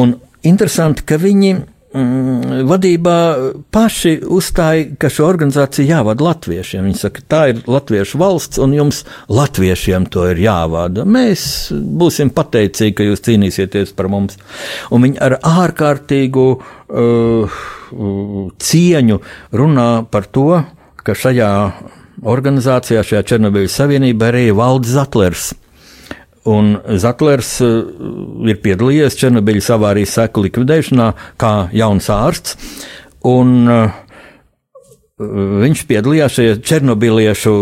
[0.00, 0.16] Un
[0.48, 3.16] interesanti, ka viņi mm, vadībā
[3.74, 6.88] paši uzstāja, ka šo organizāciju jāvada latviešiem.
[6.88, 9.02] Viņi saka, tā ir latviešu valsts, un jums,
[9.32, 11.06] latviešiem, to ir jāvada.
[11.06, 14.38] Mēs būsim pateicīgi, ka jūs cīnīsieties par mums.
[14.90, 19.18] Un viņi ar ārkārtīgu uh, cieņu
[19.52, 20.62] runā par to,
[21.02, 21.50] ka šajā
[22.22, 25.52] organizācijā, šajā Černobiļas savienībā arī valda Zatlers.
[26.50, 27.82] Un Zatlers uh,
[28.50, 32.56] ir piedalījies Černobiļas avārijas seku likvidēšanā kā jauns ārsts.
[33.30, 34.00] Un, uh,
[35.22, 37.52] Viņš piedalījās šajā černobiliešu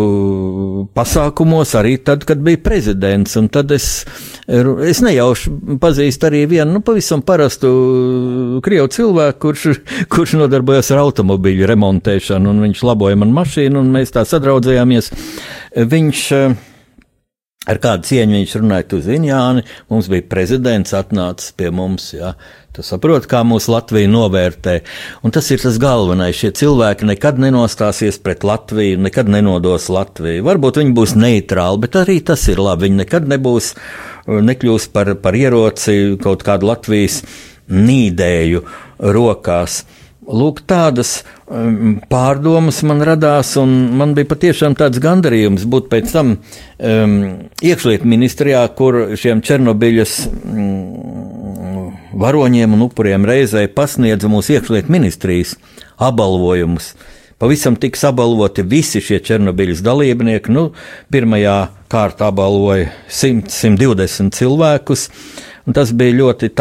[0.97, 3.37] pasākumos arī tad, kad bija prezidents.
[3.53, 3.89] Tad es,
[4.47, 7.73] es nejauši pazīstu arī vienu nu, pavisam parastu
[8.65, 12.55] krievu cilvēku, kurš, kurš nodarbojas ar automobīļu remontēšanu.
[12.65, 15.13] Viņš laboja man mašīnu, un mēs tā sadraudzējāmies.
[15.91, 16.59] Viņš uh,
[17.69, 22.31] Ar kādu cieņu viņš runāja, tu zini, Jāni, mums bija prezidents atnācis pie mums, jā.
[22.73, 24.79] Tu saproti, kā mūsu Latvija novērtē.
[25.21, 26.39] Un tas ir tas galvenais.
[26.39, 30.47] Šie cilvēki nekad nenostāsies pret Latviju, nekad nenodos Latviju.
[30.49, 32.87] Varbūt viņi būs neitrāli, bet arī tas ir labi.
[32.87, 33.75] Viņi nekad nebūs,
[34.25, 37.21] nekļūs par, par ieroci kaut kādu Latvijas
[37.69, 38.65] nīdēju
[39.19, 39.83] rokās.
[40.31, 46.37] Lūk, tādas um, pārdomas man radās, un man bija patiešām tāds gandarījums būt pēc tam
[46.37, 47.15] um,
[47.67, 51.91] iekšlietu ministrijā, kur šiem Černobiļas um,
[52.21, 55.57] varoņiem un upuriem reizē pasniedza mūsu iekšlietu ministrijas
[55.99, 56.93] apbalvojumus.
[57.41, 60.53] Pavisam tiks apbalvoti visi šie Černobiļas dalībnieki.
[60.53, 60.67] Nu,
[61.11, 61.57] pirmajā
[61.91, 65.07] kārtā apbalvoja 100, 120 cilvēkus,
[65.65, 66.53] un tas bija ļoti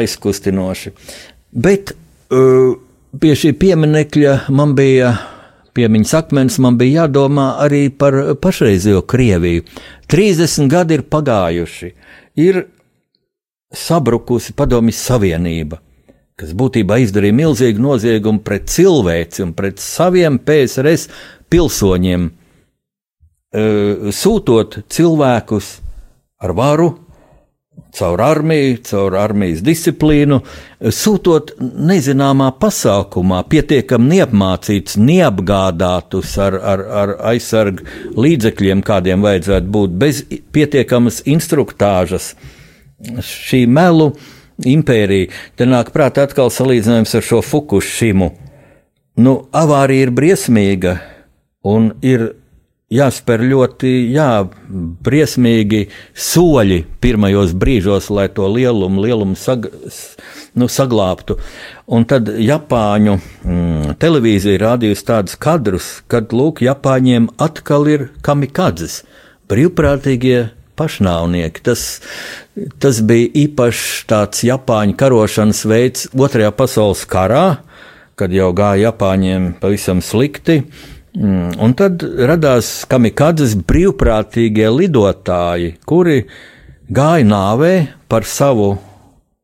[0.00, 0.94] aizkustinoši.
[1.50, 1.92] Bet
[2.30, 5.14] pie šī pieminekļa man bija.
[5.70, 9.62] Piemiņas akmens man bija jādomā arī par pašreizējo Krieviju.
[10.10, 11.90] 30 gadi ir pagājuši,
[12.42, 12.64] ir
[13.70, 15.78] sabrukusi Padomjas Savienība,
[16.34, 21.06] kas būtībā izdarīja milzīgu noziegumu pret cilvēci un pret saviem PSRS
[21.54, 22.26] pilsoņiem,
[24.18, 25.70] sūtot cilvēkus
[26.42, 26.90] ar varu,
[27.96, 30.40] caur armiju, caur armijas disciplīnu,
[30.94, 37.86] sūtot nezināmā pasākumā, pietiekami neapmācītus, neapgādātus ar, ar, ar aizsargu
[38.20, 42.34] līdzekļiem, kādiem vajadzētu būt, bez pietiekamas instruktāžas.
[43.24, 44.10] Šī melu
[44.68, 48.32] impērija, te nāk prātā atkal salīdzinājums ar šo Fukushimu.
[49.20, 50.98] Nu, avārija ir briesmīga
[51.66, 52.30] un ir
[52.90, 54.42] jāspēr ļoti jā,
[55.06, 55.84] briesmīgi
[56.18, 59.68] soļi pirmajos brīžos, lai to lielumu, lielumu sag,
[60.58, 61.38] nu, saglābtu.
[61.86, 69.04] Un tad Japāņu mm, televīzija rādījusi tādus kadrus, kad lūk, Japāņiem atkal ir kamikadzes,
[69.50, 70.48] brīvprātīgie
[70.80, 71.62] pašnāvnieki.
[71.70, 71.88] Tas,
[72.82, 77.60] tas bija īpašs tāds Japāņu karošanas veids Otrajā pasaules karā,
[78.18, 80.64] kad jau gāja Japāņiem pavisam slikti
[81.10, 86.20] Mm, un tad radās kamikadzes brīvprātīgie lidotāji, kuri
[86.86, 87.72] gāja nāvē
[88.10, 88.76] par savu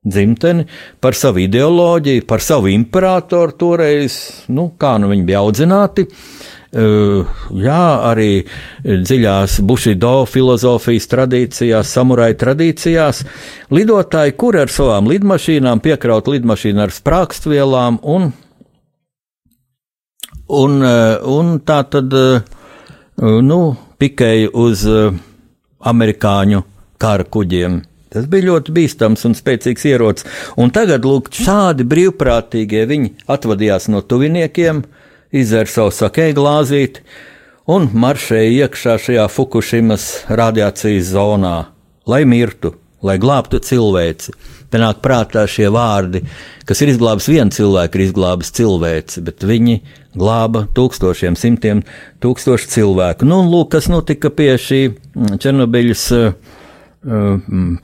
[0.07, 0.69] dzimteni,
[1.03, 6.07] par savu ideoloģiju, par savu imperatoru toreiz, nu, kā nu viņi bija audzināti.
[6.77, 7.27] Uh,
[7.57, 8.31] jā, arī
[8.85, 13.23] dziļās bušido filozofijas tradīcijās, samuraju tradīcijās,
[13.73, 18.35] lidotāji, kuri ar savām lidmašīnām piekraut lidmašīnu ar sprākstvielām un
[20.47, 22.41] Un, eh, un tā tad, eh,
[23.43, 25.13] nu, pikēja uz eh,
[25.83, 26.63] amerikāņu
[26.99, 27.83] kara kuģiem.
[28.15, 30.27] Tas bija ļoti bīstams un spēcīgs ierocis.
[30.57, 34.85] Un tagad, lūk, šādi brīvprātīgie viņi atvadījās no tuviniekiem,
[35.35, 37.03] izvēra savu sakēju glāzīti
[37.67, 41.57] un maršēja iekšā šajā Fukushimas radiācijas zonā,
[42.07, 44.35] lai mirtu, lai glābtu cilvēci.
[44.71, 46.23] Te nāk prātā šie vārdi,
[46.67, 49.81] kas ir izglābis vienu cilvēku, ir izglābis cilvēci, bet viņi
[50.19, 51.83] glāba tūkstošiem, simtiem
[52.25, 53.29] tūkstošu cilvēku.
[53.29, 56.57] Nu, lūk, kas notika pie šī mm, Černobiļas uh,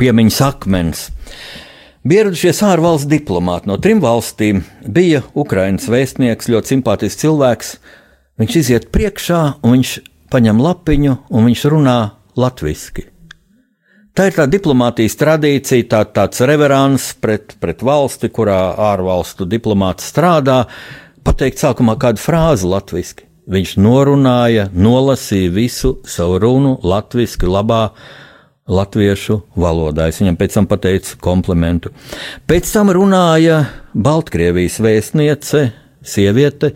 [0.01, 1.05] piemiņas akmens.
[2.03, 4.65] Ieradušies ārvalstu diplomāti no trim valstīm.
[4.83, 7.77] Bija Ukraiņas vēstnieks, ļoti simpātisks cilvēks.
[8.43, 9.95] Viņš iziet priekšā, un viņš
[10.33, 11.99] paņem lapiņu, un viņš runā
[12.35, 13.07] latviešu.
[14.13, 20.67] Tā ir tā diplomātijas tradīcija, tā, tāds reverants pret, pret valsti, kurā ārvalstu diplomāts strādā,
[21.25, 23.29] pateikt sākumā kādu frāzi latviešu.
[23.53, 27.83] Viņš norunāja, nolasīja visu savu runu latviešu, labā
[28.71, 30.07] latviešu valodā.
[30.09, 31.91] Es viņam pēc tam pateicu komplimentu.
[32.47, 35.65] Pēc tam runāja Baltkrievijas vēstniece,
[36.05, 36.73] sieviete.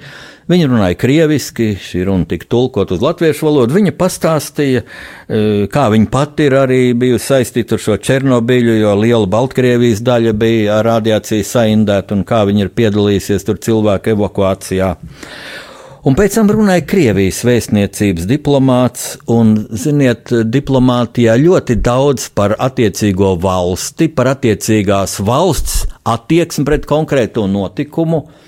[0.46, 3.74] Viņa runāja krieviski, šī runa tika tulkot uz latviešu valodu.
[3.74, 9.26] Viņa pastāstīja, e, kā viņa pati ir arī bijusi saistīta ar šo Černobiļu, jo liela
[9.26, 14.94] Baltkrievijas daļa bija ar radiāciju saindēta un kā viņa ir piedalījusies tur cilvēku evakuācijā.
[16.06, 24.12] Un pēc tam runāja Krievijas vēstniecības diplomāts, un, ziniet, diplomātijā ļoti daudz par attiecīgo valsti,
[24.14, 28.45] par attiecīgās valsts attieksmi pret konkrēto notikumu e,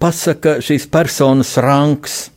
[0.00, 2.28] pasaka šīs personas rangs.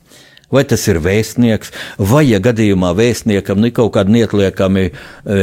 [0.53, 4.91] Vai tas ir vēstnieks, vai, ja gadījumā vēstniekam ir nu, kaut kādi neatliekami e,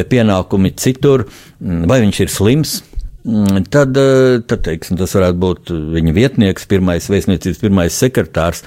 [0.07, 1.24] pienākumi citur,
[1.59, 2.76] vai viņš ir slims,
[3.24, 8.62] Mm, tad, eh, tad teiksim, tas varētu būt viņa vietnieks, pirmais vēstniecības, pirmais sekretārs.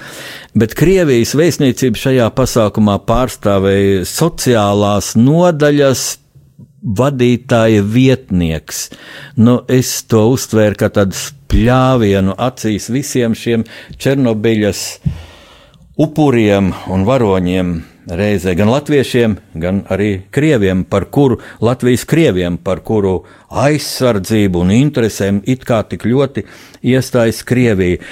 [0.54, 6.04] Bet Krievijas vēstniecība šajā pasākumā pārstāvēja sociālās nodaļas
[6.84, 8.90] vadītāja vietnieks.
[9.36, 13.64] Nu, es to uztvēru kā tādu spļāvienu acīs visiem šiem
[13.96, 14.84] Černobiļas
[16.00, 17.74] upuriem un varoņiem
[18.04, 25.40] reizē gan latviešiem, gan arī krieviem, par kuru Latvijas krieviem, par kuru aizsardzību un interesēm
[25.48, 26.44] it kā tik ļoti
[26.82, 28.02] iestājas Krievija.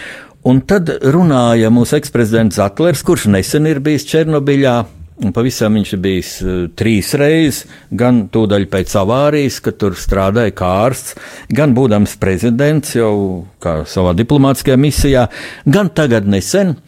[0.49, 5.02] Un tad runāja mūsu eksprezidents Zatlers, kurš nesen ir bijis Černobiļā.
[5.13, 11.19] Pavisam viņš bijis uh, trīs reizes, gan tūdaļ pēc avārijas, kad tur strādāja kā ārsts,
[11.53, 13.13] gan būdams prezidents jau
[13.61, 15.27] savā diplomātiskajā misijā,
[15.69, 16.79] gan tagad nesen.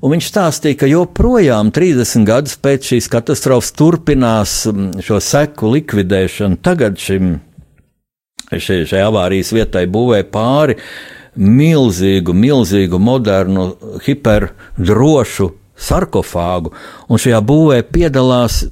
[0.00, 6.60] Un viņš stāstīja, ka joprojām 30 gadus pēc šīs katastrofas turpinās mm, šo seku likvidēšanu.
[6.64, 7.36] Tagad šim,
[8.50, 10.78] šai, šai avārijas vietai būvē pāri
[11.36, 13.68] milzīgu, milzīgu, modernu,
[14.04, 16.72] hiperdrošu sarkofāgu,
[17.08, 18.64] un šajā būvē piedalās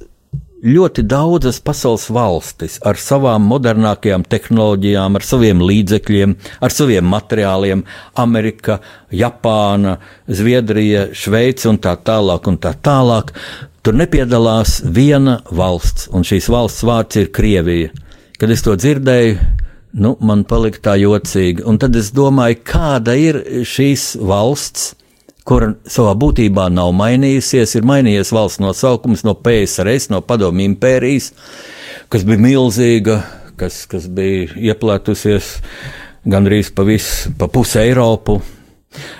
[0.65, 6.35] ļoti daudzas pasaules valstis ar savām modernākajām tehnoloģijām, ar saviem līdzekļiem,
[6.65, 7.83] ar saviem materiāliem-
[8.25, 8.79] Amerika,
[9.11, 9.97] Japāna,
[10.27, 12.47] Zviedrija, Šveice un tā tālāk.
[12.47, 13.33] Un tā tālāk.
[13.83, 17.89] Tur nepiedalās viena valsts, un šīs valsts vārds ir Krievija.
[18.39, 19.37] Kad es to dzirdēju,
[19.93, 21.63] nu, man palika tā jocīgi.
[21.65, 24.95] Un tad es domāju, kāda ir šīs valsts
[25.45, 31.31] kura savā būtībā nav mainījusies, ir mainījies valsts nosaukums no PSRS, no Padomju impērijas,
[32.09, 33.19] kas bija milzīga,
[33.59, 35.53] kas, kas bija ieplētusies
[36.25, 38.39] gandrīz pa, visu, pa pusi Eiropu.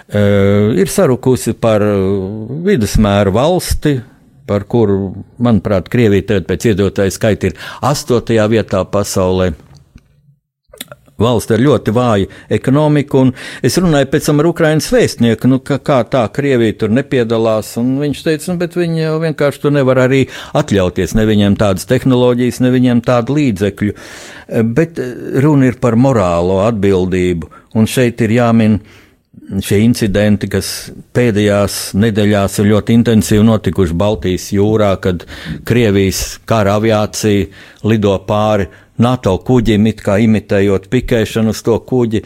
[0.05, 1.83] Uh, ir sarukusi par
[2.65, 3.97] vidusmēru valsti,
[4.47, 5.11] par kuru,
[5.41, 9.51] manuprāt, Krievija tagad pēc iedzīvotāju skaita ir astotajā vietā pasaulē
[11.21, 13.31] valsts ar ļoti vāju ekonomiku, un
[13.65, 17.95] es runāju pēc tam ar Ukraiņas vēstnieku, nu, ka, kā tā Krievija tur nepiedalās, un
[18.01, 20.25] viņš teica, nu, bet viņi jau vienkārši to nevar arī
[20.57, 23.95] atļauties, ne viņiem tādas tehnoloģijas, ne viņiem tādu līdzekļu,
[24.75, 25.01] bet
[25.45, 28.79] runa ir par morālo atbildību, un šeit ir jāmin
[29.61, 30.69] šie incidenti, kas
[31.15, 35.25] pēdējās nedēļās ir ļoti intensīvi notikuši Baltijas jūrā, kad
[35.67, 37.45] Krievijas kara aviācija
[37.85, 38.67] lido pāri
[39.01, 42.23] NATO kuģim, it kā imitējot pikēšanu uz to kuģi,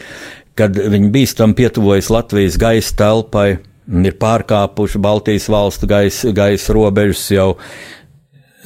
[0.58, 3.48] kad viņi bīstam pietuvojas Latvijas gaisa telpai,
[3.90, 7.48] ir pārkāpuši Baltijas valstu gaisa, gaisa robežas jau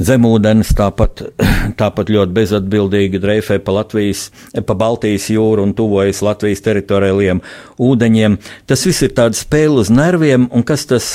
[0.02, 1.22] zemūdens, tāpat,
[1.80, 4.26] tāpat ļoti bezatbildīgi dreifē pa Latvijas,
[4.66, 7.42] pa Baltijas jūru un tuvojas Latvijas teritoriāliem
[7.82, 8.38] ūdeņiem.
[8.66, 11.10] Tas viss ir tāds spēle uz nerviem, un kas tas,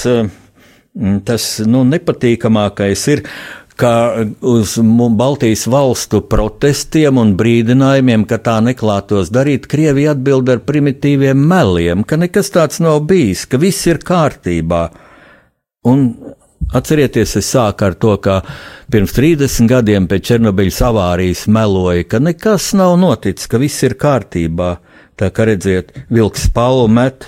[1.27, 3.25] tas nu, nepatīkamākais ir,
[3.79, 4.75] ka uz
[5.19, 12.19] Baltijas valstu protestiem un brīdinājumiem, ka tā neklātos darīt, Krievija atbild ar primitīviem meliem, ka
[12.19, 14.89] nekas tāds nav bijis, ka viss ir kārtībā.
[15.87, 16.03] Un
[16.75, 18.41] atcerieties, es sāku ar to, ka
[18.91, 24.75] pirms 30 gadiem pēc Černobiļas avārijas meloja, ka nekas nav noticis, ka viss ir kārtībā.
[25.19, 27.25] Tā kā redziet, vilks palu met,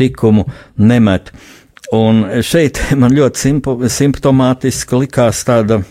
[0.00, 1.32] tikumu nemet.
[1.92, 3.50] Un šeit man ļoti
[3.92, 5.82] simptomātiski likās tāda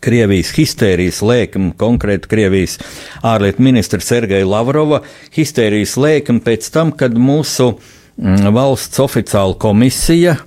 [0.00, 2.78] Krievijas histērijas lēkuma, konkrēti Krievijas
[3.26, 5.02] ārlietu ministra Sergeja Lavrova
[5.34, 10.38] histērijas lēkuma pēc tam, kad mūsu mm, valsts oficiāla komisija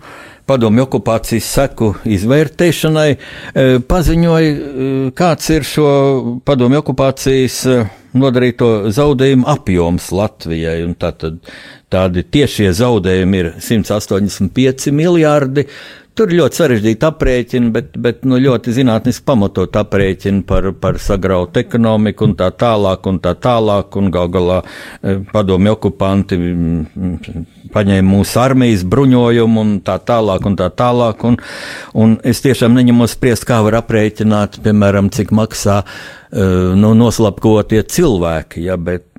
[0.50, 3.18] padomju okupācijas seku izvērtēšanai e,
[3.88, 5.90] paziņoja, e, kāds ir šo
[6.46, 7.78] padomju okupācijas e,
[8.18, 10.78] nodarīto zaudējumu apjoms Latvijai.
[11.02, 11.40] Tātad
[11.94, 15.68] tādi tiešie zaudējumi ir 185 miljārdi,
[16.14, 21.64] Tur ir ļoti sarežģīti aprēķini, bet, bet nu, ļoti zinātniski pamatot aprēķini par, par sagrautu
[21.64, 26.38] ekonomiku un tā tālāk, un tā tālāk, un gal galā e, padomju okupanti
[27.74, 31.40] paņēma mūsu armijas bruņojumu un tā tālāk, un tā tālāk, un,
[31.98, 38.68] un es tiešām neņemos spriest, kā var aprēķināt, piemēram, cik maksā uh, nu, noslapkotie cilvēki,
[38.68, 39.10] ja, bet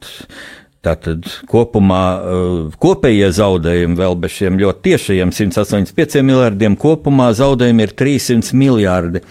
[0.85, 7.95] Tātad kopumā eh, kopējie zaudējumi vēl bez šiem ļoti tiešajiem 185 miljardiem, kopumā zaudējumi ir
[7.97, 9.23] 300 miljardi.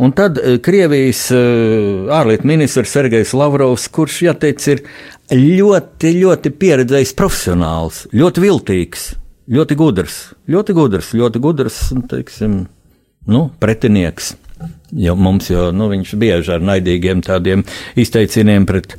[0.00, 4.84] Un tad eh, Krievijas eh, ārlietu ministrs Sergejs Lavrovs, kurš, jāteic, ir
[5.34, 9.06] ļoti, ļoti pieredzējis profesionāls, ļoti viltīgs,
[9.52, 12.62] ļoti gudrs, ļoti gudrs, ļoti gudrs, teiksim,
[13.28, 14.38] nu, pretinieks.
[14.94, 17.64] Jo mums jau, nu, viņš bieži ar naidīgiem tādiem
[18.00, 18.94] izteicieniem pret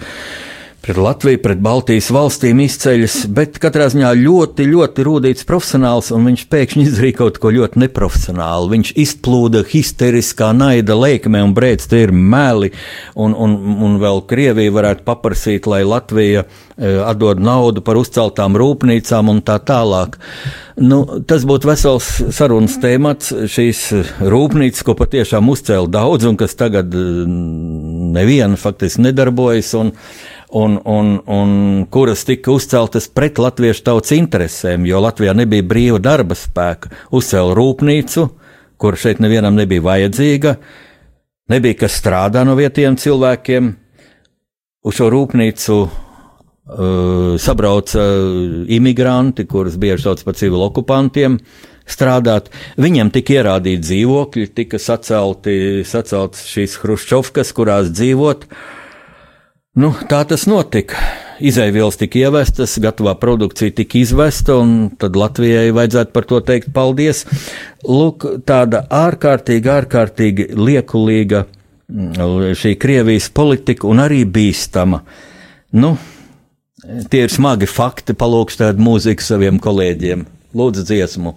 [0.86, 6.44] pret Latviju, pret Baltijas valstīm izceļas, bet katrā ziņā ļoti, ļoti rūtīts profesionāls, un viņš
[6.52, 8.70] pēkšņi izdarīja kaut ko ļoti neprofesionālu.
[8.76, 12.70] Viņš izplūda histeriskā naida lēkmē un brēc, te ir meli,
[13.18, 13.56] un, un,
[13.88, 19.58] un vēl Krievija varētu paprasīt, lai Latvija e, atdod naudu par uzceltām rūpnīcām un tā
[19.66, 20.20] tālāk.
[20.76, 23.32] Nu, tas būtu vesels sarunas tēmats.
[23.50, 23.88] Šīs
[24.22, 29.72] rūpnīcas, ko patiešām uzcēla daudz, un kas tagad neviena faktiski nedarbojas.
[29.80, 29.94] Un,
[30.56, 36.38] un, un, un kuras tika uzceltas pret latviešu tautas interesēm, jo Latvijā nebija brīva darba
[36.40, 36.94] spēka.
[37.12, 38.24] Uzcēla rūpnīcu,
[38.80, 40.54] kur šeit nevienam nebija vajadzīga,
[41.52, 43.74] nebija kas strādā no vietējiem cilvēkiem.
[44.86, 45.92] Uz šo rūpnīcu uh,
[47.42, 48.08] sabrauca
[48.78, 51.36] imigranti, kurus bieži sauc par civilu okupantiem.
[51.86, 52.48] Strādāt.
[52.80, 58.48] Viņiem tika ierādīti dzīvokļi, tika sacelti, sacelti šīs hruščovkas, kurās dzīvot.
[58.48, 58.82] Uh,
[59.76, 60.96] Nu, tā tas notika.
[61.44, 67.26] Izēvielas tika ievestas, gatavā produkcija tika izvesta, un tad Latvijai vajadzētu par to teikt paldies.
[67.84, 75.02] Lūk, tāda ārkārtīgi, ārkārtīgi liekulīga mm, šī Krievijas politika un arī bīstama.
[75.76, 75.98] Nu,
[77.12, 80.24] tie ir smagi fakti, palūkstēt mūziku saviem kolēģiem.
[80.56, 81.36] Lūdzu, dziesmu!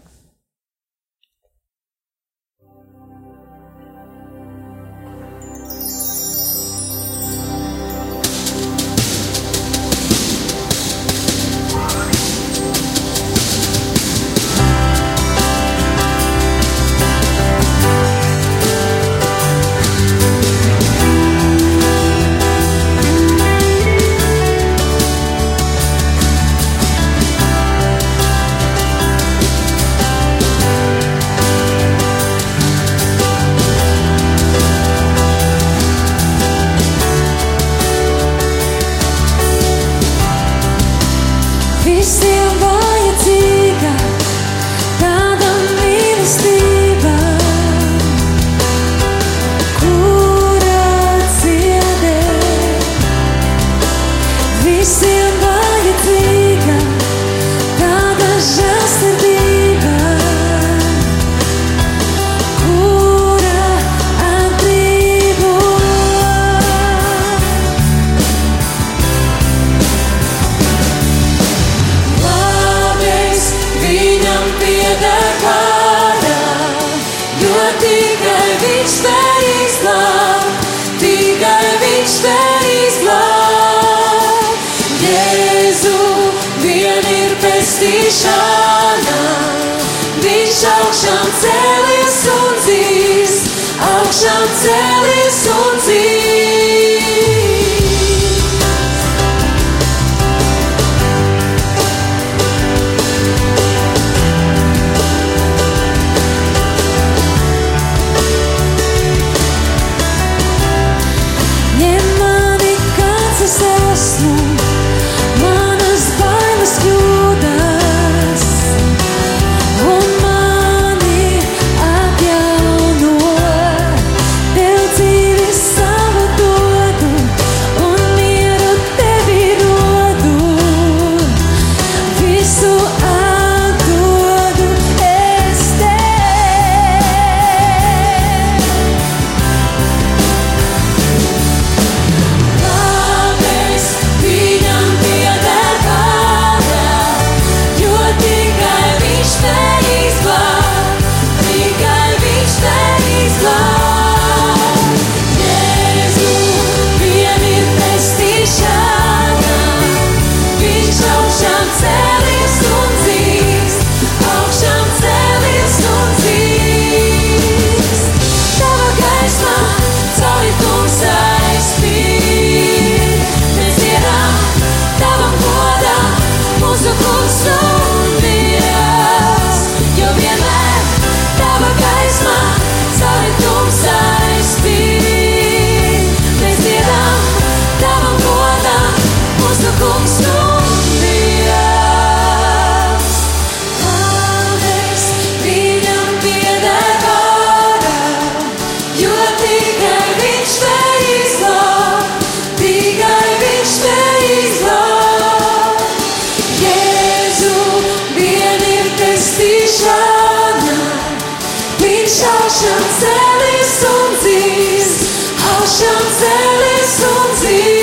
[216.23, 217.78] eles são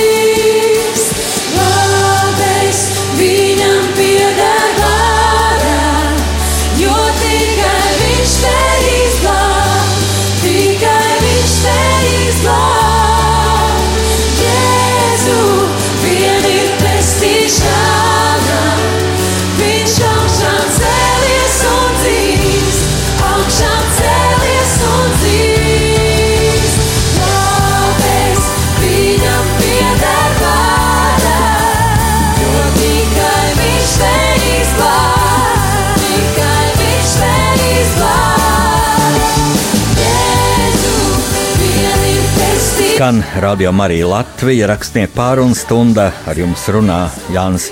[43.06, 46.08] Skan Radio Marija Latvija, rakstnieku pārunu stunda.
[46.26, 47.68] Ar jums runā Jānis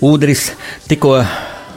[0.00, 0.46] Udris.
[0.88, 1.18] Tikko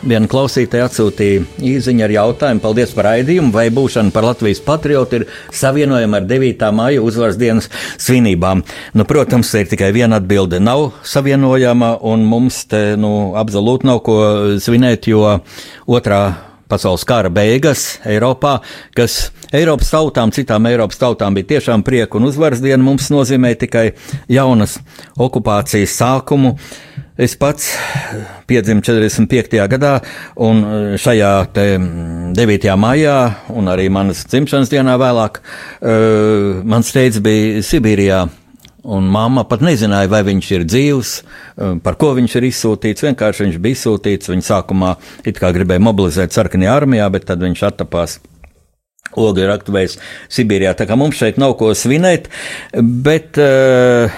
[0.07, 5.27] viena klausītāja atsūtīja īsiņu ar jautājumu, paldies par raidījumu, vai būšana par Latvijas patriotu ir
[5.51, 6.63] savienojama ar 9.
[6.79, 7.67] māju uzvaras dienas
[7.99, 8.63] svinībām.
[8.95, 14.17] Nu, protams, ir tikai viena atbilde- nav savienojama, un mums te nu, absolūti nav ko
[14.63, 15.41] svinēt, jo
[15.91, 18.57] otrā pasaules kara beigas Eiropā,
[18.95, 23.91] kas Eiropas tautām, citām Eiropas tautām bija tiešām prieka un uzvaras diena, mums nozīmē tikai
[24.31, 24.79] jaunas
[25.19, 26.55] okupācijas sākumu.
[27.13, 27.67] Es pats
[28.49, 29.59] piedzimu 45.
[29.69, 29.99] gadā,
[30.41, 30.63] un
[30.97, 32.71] šajā 9.
[32.81, 33.17] maijā,
[33.53, 38.23] un arī manas dzimšanas dienā vēlāk, uh, mans teicis bija Sibīrijā
[38.83, 41.13] Un mamma pat nezināja, vai viņš ir dzīvs,
[41.55, 43.05] um, par ko viņš ir izsūtīts.
[43.05, 44.31] Vienkārši viņš bija izsūtīts.
[44.33, 44.89] Viņa sākumā
[45.23, 48.17] it kā gribēja mobilizēt sarkanajā armijā, bet tad viņš attapās.
[49.13, 49.95] Ogi ir aktuvējis
[50.35, 50.73] Sibīrijā.
[50.75, 52.27] Tā kā mums šeit nav ko svinēt,
[53.05, 54.11] bet uh,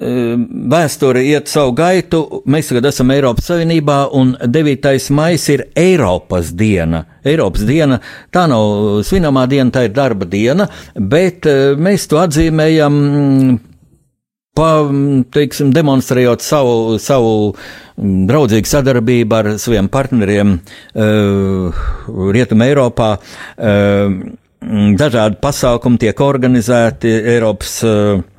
[0.00, 2.22] vēsture iet savu gaitu.
[2.48, 5.10] Mēs tagad esam Eiropas Savienībā, un 9.
[5.12, 7.04] maija ir Eiropas diena.
[7.24, 8.00] Eiropas diena
[8.32, 12.96] tā nav svinamā diena, tā ir darba diena, bet eh, mēs to atzīmējam.
[14.60, 14.66] Pa,
[15.32, 17.52] teiksim, demonstrējot savu, savu
[17.96, 21.84] draudzīgu sadarbību ar saviem partneriem uh,
[22.34, 23.12] Rietumē, Eiropā.
[23.54, 24.18] Uh,
[25.00, 28.29] dažādi pasākumi tiek organizēti Eiropas uh, Mm,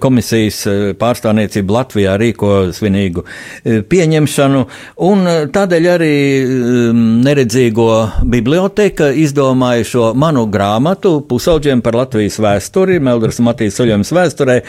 [0.00, 4.62] komisijas eh, pārstāvniecība Latvijā rīko svinīgu eh, pieņemšanu,
[5.08, 7.88] un tādēļ arī mm, neredzīgo
[8.32, 14.62] biblioteka izdomāja šo manu grāmatu pusauģiem par Latvijas vēsturi, Meldras Matīs Soļojums vēsturē,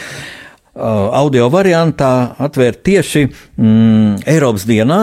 [0.74, 5.00] audio variantā atvērt tieši mm, Eiropas dienā,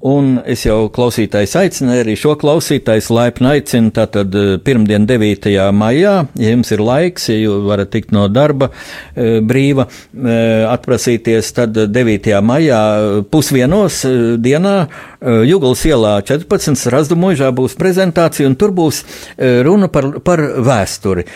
[0.00, 5.50] Un es jau klausītājs aicināju, arī šo klausītājs laipni aicinu, tātad eh, pirmdien 9.
[5.76, 9.84] maijā, ja jums ir laiks, ja jūs varat tikt no darba eh, brīva,
[10.16, 12.30] eh, atprasīties, tad 9.
[12.40, 12.80] maijā
[13.32, 14.00] pusvienos
[14.40, 14.74] dienā
[15.20, 16.86] Juglas ielā 14.
[16.94, 19.02] Razdu mūžā būs prezentācija, un tur būs
[19.66, 21.26] runa par, par vēsturi.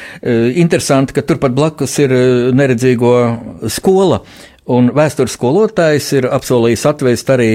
[0.62, 2.14] Interesanti, ka turpat blakus ir
[2.56, 3.12] neredzīgo
[3.68, 4.22] skola.
[4.64, 7.48] Un vēstures skolotājs ir apsolījis atvest arī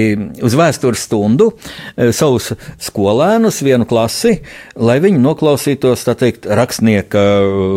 [0.46, 4.36] uz vēstures stundu e, savus skolēnus, vienu klasi,
[4.78, 7.24] lai viņi noklausītos, tā teikt, rakstnieka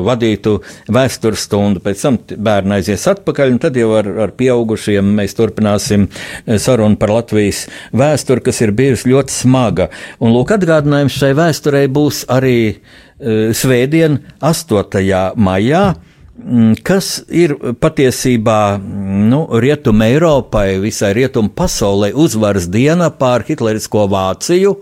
[0.05, 0.59] vadītu
[0.93, 1.81] vēstures stundu.
[1.81, 7.01] Pēc tam bērni aizies atpakaļ, un tad jau ar, ar pieaugušiem mēs turpināsim e, sarunu
[7.01, 9.89] par Latvijas vēsturi, kas ir bijusi ļoti smaga.
[10.21, 15.09] Un lūk, atgādinājums šai vēsturei būs arī uh, svētdien, 8.
[15.41, 15.87] maijā.
[16.33, 24.73] Mm, kas ir patiesībā nu, Rietuma Eiropai, visai Rietuma pasaulē uzvaras diena pār hitlerisko Vāciju.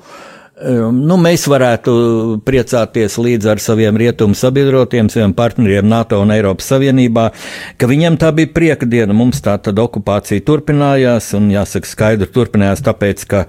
[0.61, 1.93] Um, nu, mēs varētu
[2.45, 7.27] priecāties līdz ar saviem rietumu sabiedrotiem, saviem partneriem NATO un Eiropas Savienībā,
[7.81, 9.15] ka viņiem tā bija prieka diena.
[9.17, 13.43] Mums tā tad okupācija turpinājās, un jāsaka, skaidri turpinājās tāpēc, ka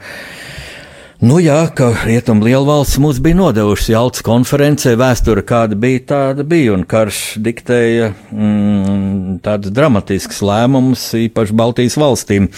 [1.23, 6.73] Nu jā, ka rietumu lielvalsts mums bija nodevušas Jaltas konferencē, vēsture kāda bija, tāda bija,
[6.75, 12.49] un karš diktēja mm, tādus dramatiskus lēmumus, īpaši Baltijas valstīm.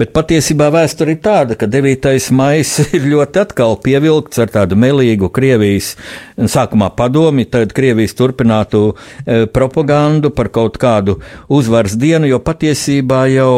[0.00, 2.16] Bet patiesībā vēsture ir tāda, ka 9.
[2.32, 5.92] maijs ir ļoti atkal pievilkts ar tādu melīgu Krievijas,
[6.40, 11.18] sākumā padomi, tad Krievijas turpinātu e, propagandu par kaut kādu
[11.52, 13.52] uzvaras dienu, jo patiesībā jau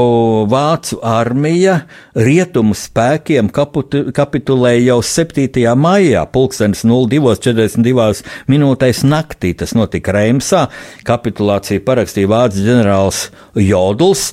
[0.50, 1.84] Vācu armija
[2.18, 5.74] rietumu spēkiem kapitulēja kapitulēja jau 7.
[5.76, 9.52] maijā, pulkstenis 02.42 minūtēs naktī.
[9.54, 10.68] Tas notika Reimsā.
[11.04, 14.32] Kapitulāciju parakstīja vācu ģenerālis Jodls.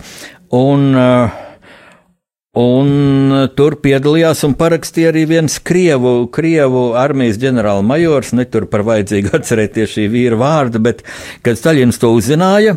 [0.51, 1.39] Un, uh,
[2.53, 8.35] Un tur piedalījās un parakstīja arī viens krievu, krievu armijas ģenerālmajors.
[8.37, 11.01] Netur par vajadzīgu atcerēties šī vīra vārdu, bet,
[11.41, 12.75] kad Staļins to uzzināja,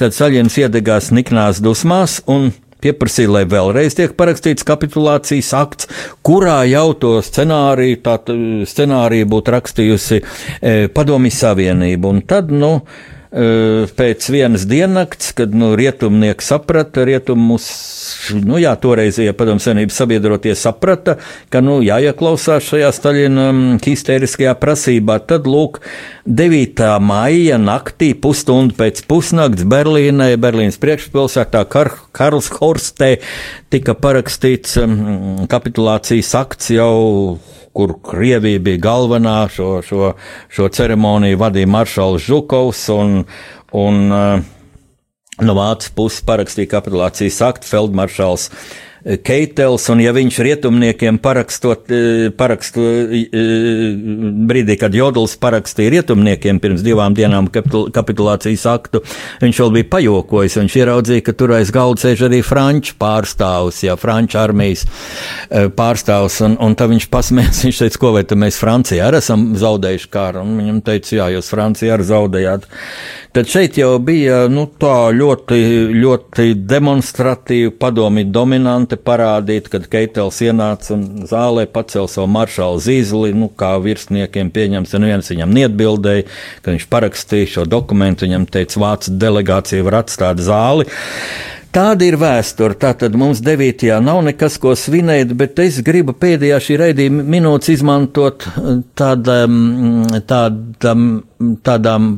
[0.00, 2.50] tad Staļins iedegās niknās dusmās un
[2.84, 5.90] pieprasīja, lai vēlreiz tiek parakstīts kapitulācijas akts,
[6.26, 8.18] kurā jau to scenāriju, tā
[8.70, 12.12] scenāriju būtu rakstījusi e, Padomju Savienība.
[12.14, 12.76] Un tad, nu,
[13.34, 17.66] pēc vienas diennakts, kad nu, rietumnieki saprata, rietumus
[18.44, 21.16] nu, jā, toreizie padomu senības sabiedrotie saprata,
[21.50, 25.18] ka nu, jāieklausās šajā Staļina mm, histēriskajā prasībā.
[25.26, 25.80] Tad, lūk,
[26.30, 26.84] 9.
[27.02, 33.16] maija naktī, pusstundu pēc pusnakts Berlīnē, Berlīnas priekšpilsētā Kar Karls Horstē
[33.74, 34.94] tika parakstīts um,
[35.50, 36.94] kapitulācijas akts jau
[37.74, 39.36] kur Krievija bija galvenā.
[39.52, 40.14] Šo, šo,
[40.48, 43.22] šo ceremoniju vadīja maršals Žukovs un,
[43.74, 44.50] un uh,
[45.42, 48.44] No Vācijas puses parakstīja kapitulācijas aktu feldmaršals
[49.04, 51.90] Keitels, un ja viņš rietumniekiem parakstot,
[52.38, 52.84] parakstu
[54.48, 59.02] brīdī, kad Jodls parakstīja rietumniekiem pirms divām dienām kapitulācijas aktu,
[59.42, 63.98] viņš vēl bija pajokojis, viņš ieraudzīja, ka tur aiz galda sēž arī franču pārstāvs, jā,
[64.00, 64.86] franču armijas
[65.76, 69.50] pārstāvs, un, un tad viņš pasmēs, viņš teica, ko vai tad mēs Francijā arī esam
[69.60, 72.66] zaudējuši kāru, un viņam teica, jā, jūs Francijā arī zaudējāt.
[73.34, 75.60] Tad šeit jau bija nu, tā ļoti,
[75.98, 78.22] ļoti demonstratīva padomi
[78.94, 84.94] dominante parādīt, kad Keitels ienāca un zālē pacēla savu maršalu zīzli, nu, kā virsniekiem pieņems,
[84.94, 86.24] un viens viņam neatbildēja,
[86.62, 90.86] ka viņš parakstīja šo dokumentu, viņam teica, vācu delegācija var atstāt zāli.
[91.74, 92.76] Tāda ir vēsture.
[92.78, 93.82] Tātad mums 9.
[94.00, 98.46] nav nekas, ko svinēt, bet es gribu pēdējā šī raidījuma minūtes izmantot
[98.94, 101.08] tādam, tādam,
[101.66, 102.12] tādām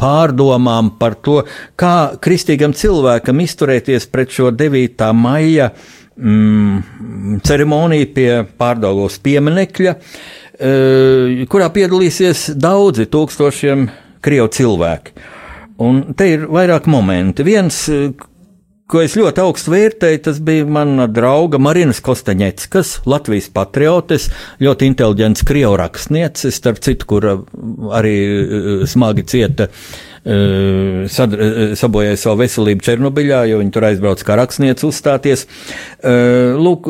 [0.00, 1.42] pārdomām par to,
[1.78, 5.10] kā kristīgam cilvēkam izturēties pret šo 9.
[5.16, 5.70] maija
[6.16, 8.30] mm, ceremoniju pie
[8.60, 10.72] pārdagos pieminekļa, e,
[11.50, 13.86] kurā piedalīsies daudzi tūkstošiem
[14.24, 15.14] krievu cilvēki.
[15.80, 17.44] Un te ir vairāk momenti.
[17.46, 17.78] Viens,
[18.90, 24.28] ko es ļoti augstu vērtēju, tas bija mana drauga Marinas Kostaņeckas, Latvijas patriotes,
[24.60, 27.30] ļoti inteliģents krievu rakstnieces, starp citu, kur
[27.96, 30.09] arī eh, smagi cieta uh,
[31.10, 35.46] sabojāja savu veselību Černobiļā, jo viņi tur aizbrauca kā rakstniece uzstāties.
[36.60, 36.88] Lūk,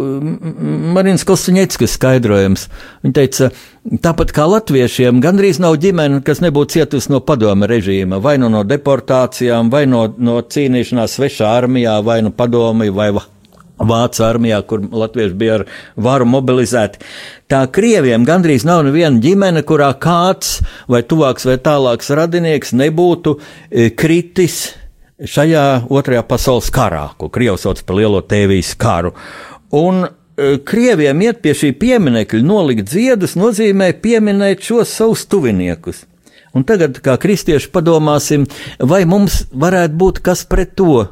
[0.96, 2.66] Marins Kostaņeckis skaidrojums.
[3.04, 3.50] Viņa teica,
[4.02, 8.64] tāpat kā latviešiem, gandrīz nav ģimene, kas nebūtu cietusi no padoma režīma, vai nu no
[8.66, 13.12] deportācijām, vai no, no cīnīšanās svešā armijā, vai nu padomi, vai
[13.80, 15.64] Vācu armijā, kur latvieši bija ar
[15.96, 17.00] varu mobilizēti.
[17.50, 20.58] Tā krieviem gandrīz nav neviena ģimene, kurā kāds
[20.90, 24.66] vai tuvāks vai tālāks radinieks nebūtu e, kritis
[25.20, 29.12] šajā otrajā pasaules karā, ko Krievs sauc par lielo tēvijas karu.
[29.76, 36.04] Un e, Krieviem iet pie šī pieminiekļa, nolikt ziedus, nozīmē pieminēt šos savus tuviniekus.
[36.56, 38.46] Un tagad, kā kristieši, padomāsim,
[38.82, 41.04] vai mums varētu būt kas pret to,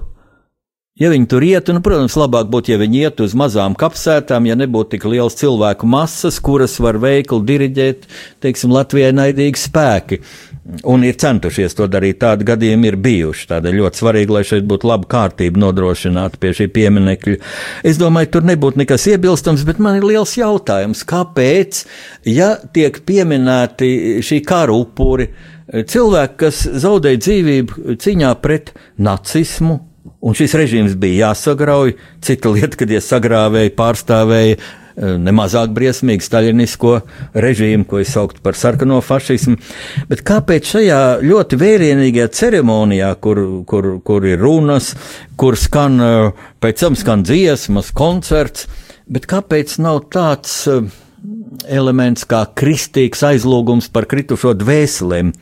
[0.99, 4.57] Ja viņi tur ietu, nu, protams, labāk būtu, ja viņi ietu uz mazām kapsētām, ja
[4.59, 8.09] nebūtu tik liels cilvēku masas, kuras var veikli diriģēt,
[8.43, 10.19] teiksim, Latvijai naidīgi spēki.
[10.91, 12.19] Un ir centušies to darīt.
[12.21, 13.47] Tādi gadījumi ir bijuši.
[13.55, 17.39] Tādēļ ļoti svarīgi, lai šeit būtu laba kārtība nodrošināta pie šī pieminekļa.
[17.89, 21.85] Es domāju, tur nebūtu nekas iebilstams, bet man ir liels jautājums, kāpēc,
[22.29, 25.31] ja tiek pieminēti šī kara upuri,
[25.69, 29.87] cilvēki, kas zaudēja dzīvību cīņā pret nacismu,
[30.21, 31.97] Un šis režīms bija jāsagrauj.
[32.25, 36.95] Cita lieta, kad tie sagrāvēji pārstāvēja eh, nemazāk briesmīgu staļinisko
[37.39, 39.59] režīmu, ko es sauktu par sarkano fašismu.
[40.11, 44.95] Bet kāpēc šajā ļoti vērienīgajā ceremonijā, kur, kur, kur ir runas,
[45.41, 48.67] kur skan, eh, pēc tam skan dziesmas, koncerts,
[49.09, 50.91] bet kāpēc nav tāds eh,
[51.69, 55.33] elements kā kristīgs aizlūgums par kritušo dvēselēm?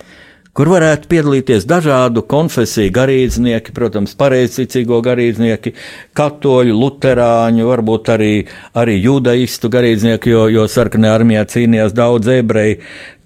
[0.56, 5.74] Kur varētu piedalīties dažādu konfesiju garīdznieki, protams, pareizticīgo garīdznieki,
[6.16, 8.32] katoļu, luterāņu, varbūt arī,
[8.76, 12.80] arī judaistu garīdznieki, jo, jo sarkanajā armijā cīnījās daudz ebreju.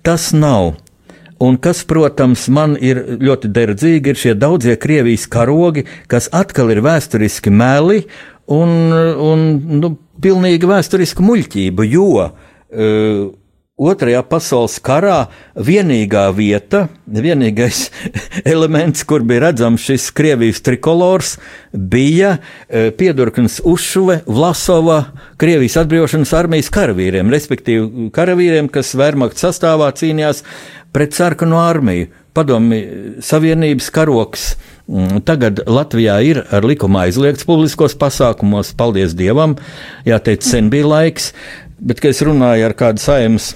[0.07, 0.75] Tas nav.
[1.41, 6.83] Un kas, protams, man ir ļoti derdzīgi, ir šie daudzie Krievijas karogi, kas atkal ir
[6.85, 8.03] vēsturiski meli
[8.53, 9.47] un, un
[9.81, 12.35] nu, pilnīgi vēsturiska muļķība, jo uh,
[13.81, 17.87] Otrajā pasaules karā vienīgā vieta, vienīgais
[18.53, 21.39] elements, kur bija redzams šis Krievijas trikolors,
[21.73, 24.99] bija e, piedurknis Ušuve Vlasova
[25.41, 30.45] Krievijas atbrīvošanas armijas karavīriem, respektīvi karavīriem, kas Vērmakta sastāvā cīnījās
[30.93, 32.11] pret sarkano armiju.
[32.37, 32.83] Padomi
[33.25, 34.45] Savienības karoks
[34.91, 39.57] mm, tagad Latvijā ir ar likumu aizliegts publiskos pasākumos, paldies Dievam,
[40.05, 41.33] jāteic, sen bija laiks,
[41.81, 43.55] bet, kad es runāju ar kādu saimnes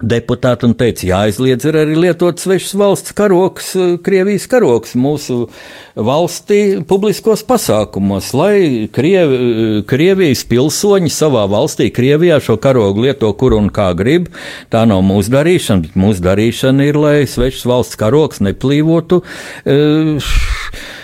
[0.00, 5.48] deputāti un teica, jāaizliedz ir arī lietot svešas valsts karoks, eh, Krievijas karoks mūsu
[5.96, 13.54] valstī publiskos pasākumos, lai Kriev, eh, Krievijas pilsoņi savā valstī, Krievijā šo karogu lieto kur
[13.54, 14.28] un kā grib.
[14.70, 19.22] Tā nav mūsu darīšana, bet mūsu darīšana ir, lai svešas valsts karoks neplīvotu.
[19.66, 20.20] Uh,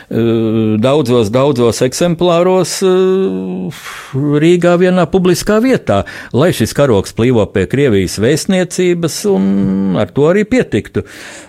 [0.09, 2.79] daudzos, daudzos eksemplāros
[4.15, 10.47] Rīgā vienā publiskā vietā, lai šis karoks plīvo pie Krievijas vēstniecības un ar to arī
[10.49, 11.07] pietiktu.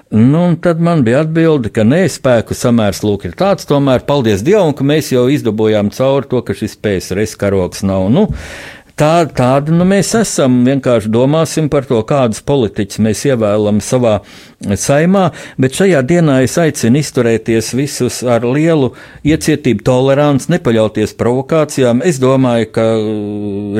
[0.10, 4.86] Nu, tad man bija atbilde, ka nespēku samērs lūk ir tāds, tomēr paldies Dievam, ka
[4.88, 8.08] mēs jau izdabūjām cauri to, ka šis PSRS karoks nav.
[8.14, 8.30] Nu,
[8.98, 10.60] tā, tāda nu, mēs esam.
[10.68, 14.18] Vienkārši domāsim par to, kādus politiķus mēs ievēlam savā
[14.58, 15.28] saimā,
[15.62, 18.92] bet šajā dienā es aicinu izturēties visus ar lielu
[19.28, 22.04] iecietību, toleranci, nepaļauties provokācijām.
[22.08, 22.88] Es domāju, ka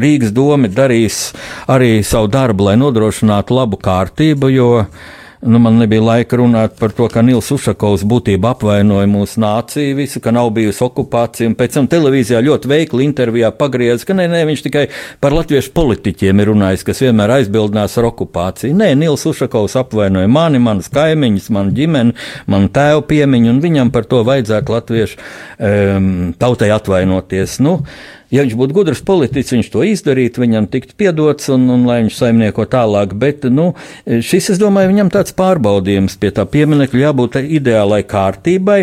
[0.04, 1.32] Rīgas doma darīs
[1.68, 4.72] arī savu darbu, lai nodrošinātu labu kārtību, jo
[5.42, 10.22] Nu, man nebija laika runāt par to, ka Nils Ušakovs būtībā apvainoja mūsu nāciju, visu,
[10.24, 11.52] ka nav bijusi okupācija.
[11.60, 14.88] Pēc tam televīzijā ļoti veikli intervijā pagriez, ka nē, nē, viņš tikai
[15.22, 18.74] par latviešu politiķiem ir runājis, kas vienmēr aizbildinās ar okupāciju.
[18.82, 22.18] Nē, Nils Ušakovs apvainoja mani, manas kaimiņus, manu ģimeni,
[22.50, 27.60] manu tēvu piemiņu, un viņam par to vajadzētu latviešu um, tautai atvainoties.
[27.62, 27.84] Nu,
[28.34, 32.18] Ja viņš būtu gudrs politiķis, viņš to izdarītu, viņam tiktu piedots un, un lai viņš
[32.18, 33.14] saimnieko tālāk.
[33.16, 33.70] Bet nu,
[34.04, 38.80] šis, es domāju, viņam tāds pārbaudījums pie tā pieminiekļa jābūt ideālai kārtībai.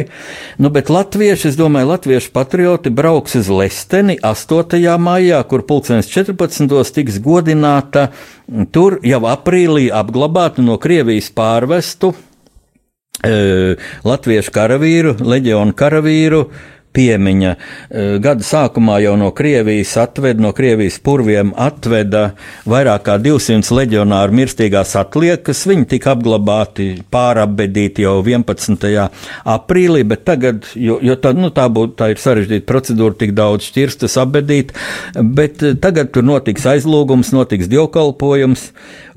[0.56, 4.80] Nu, bet latvieši, es domāju, latviešu patrioti brauks uz Lesteni 8.
[4.96, 6.94] maijā, kur pulkstenis 14.
[6.96, 8.08] tiks godināta
[8.72, 12.14] tur jau aprīlī apglabātu no Krievijas pārvestu
[13.20, 13.76] e,
[14.08, 16.46] latviešu karavīru, leģionu karavīru
[16.94, 17.52] piemiņa.
[17.54, 22.24] E, gada sākumā jau no Krievijas atveda, no Krievijas purviem atveda
[22.70, 25.64] vairāk kā 200 leģionāru mirstīgās atliekas.
[25.68, 29.08] Viņi tika apglabāti, pārabedīti jau 11.
[29.56, 33.70] aprīlī, bet tagad, jo, jo tā, nu, tā, būt, tā ir sarežģīta procedūra, tik daudz
[33.70, 34.74] šķirstas abedīt,
[35.14, 38.68] bet tagad tur notiks aizlūgums, notiks dievkalpojums,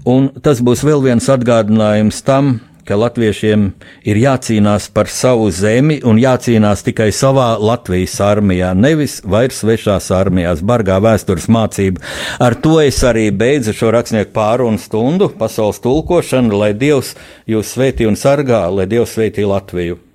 [0.08, 2.58] un tas būs vēl viens atgādinājums tam,
[2.88, 3.68] ka latviešiem
[4.08, 10.64] ir jācīnās par savu zemi un jācīnās tikai savā Latvijas armijā, nevis vairs svešās armijās,
[10.64, 12.02] bargā vēstures mācība.
[12.40, 17.16] Ar to es arī beidzu šo rakstnieku pārunu stundu, pasaules tulkošanu, lai Dievs
[17.50, 20.07] jūs svētī un sargā, lai Dievs svētī Latviju.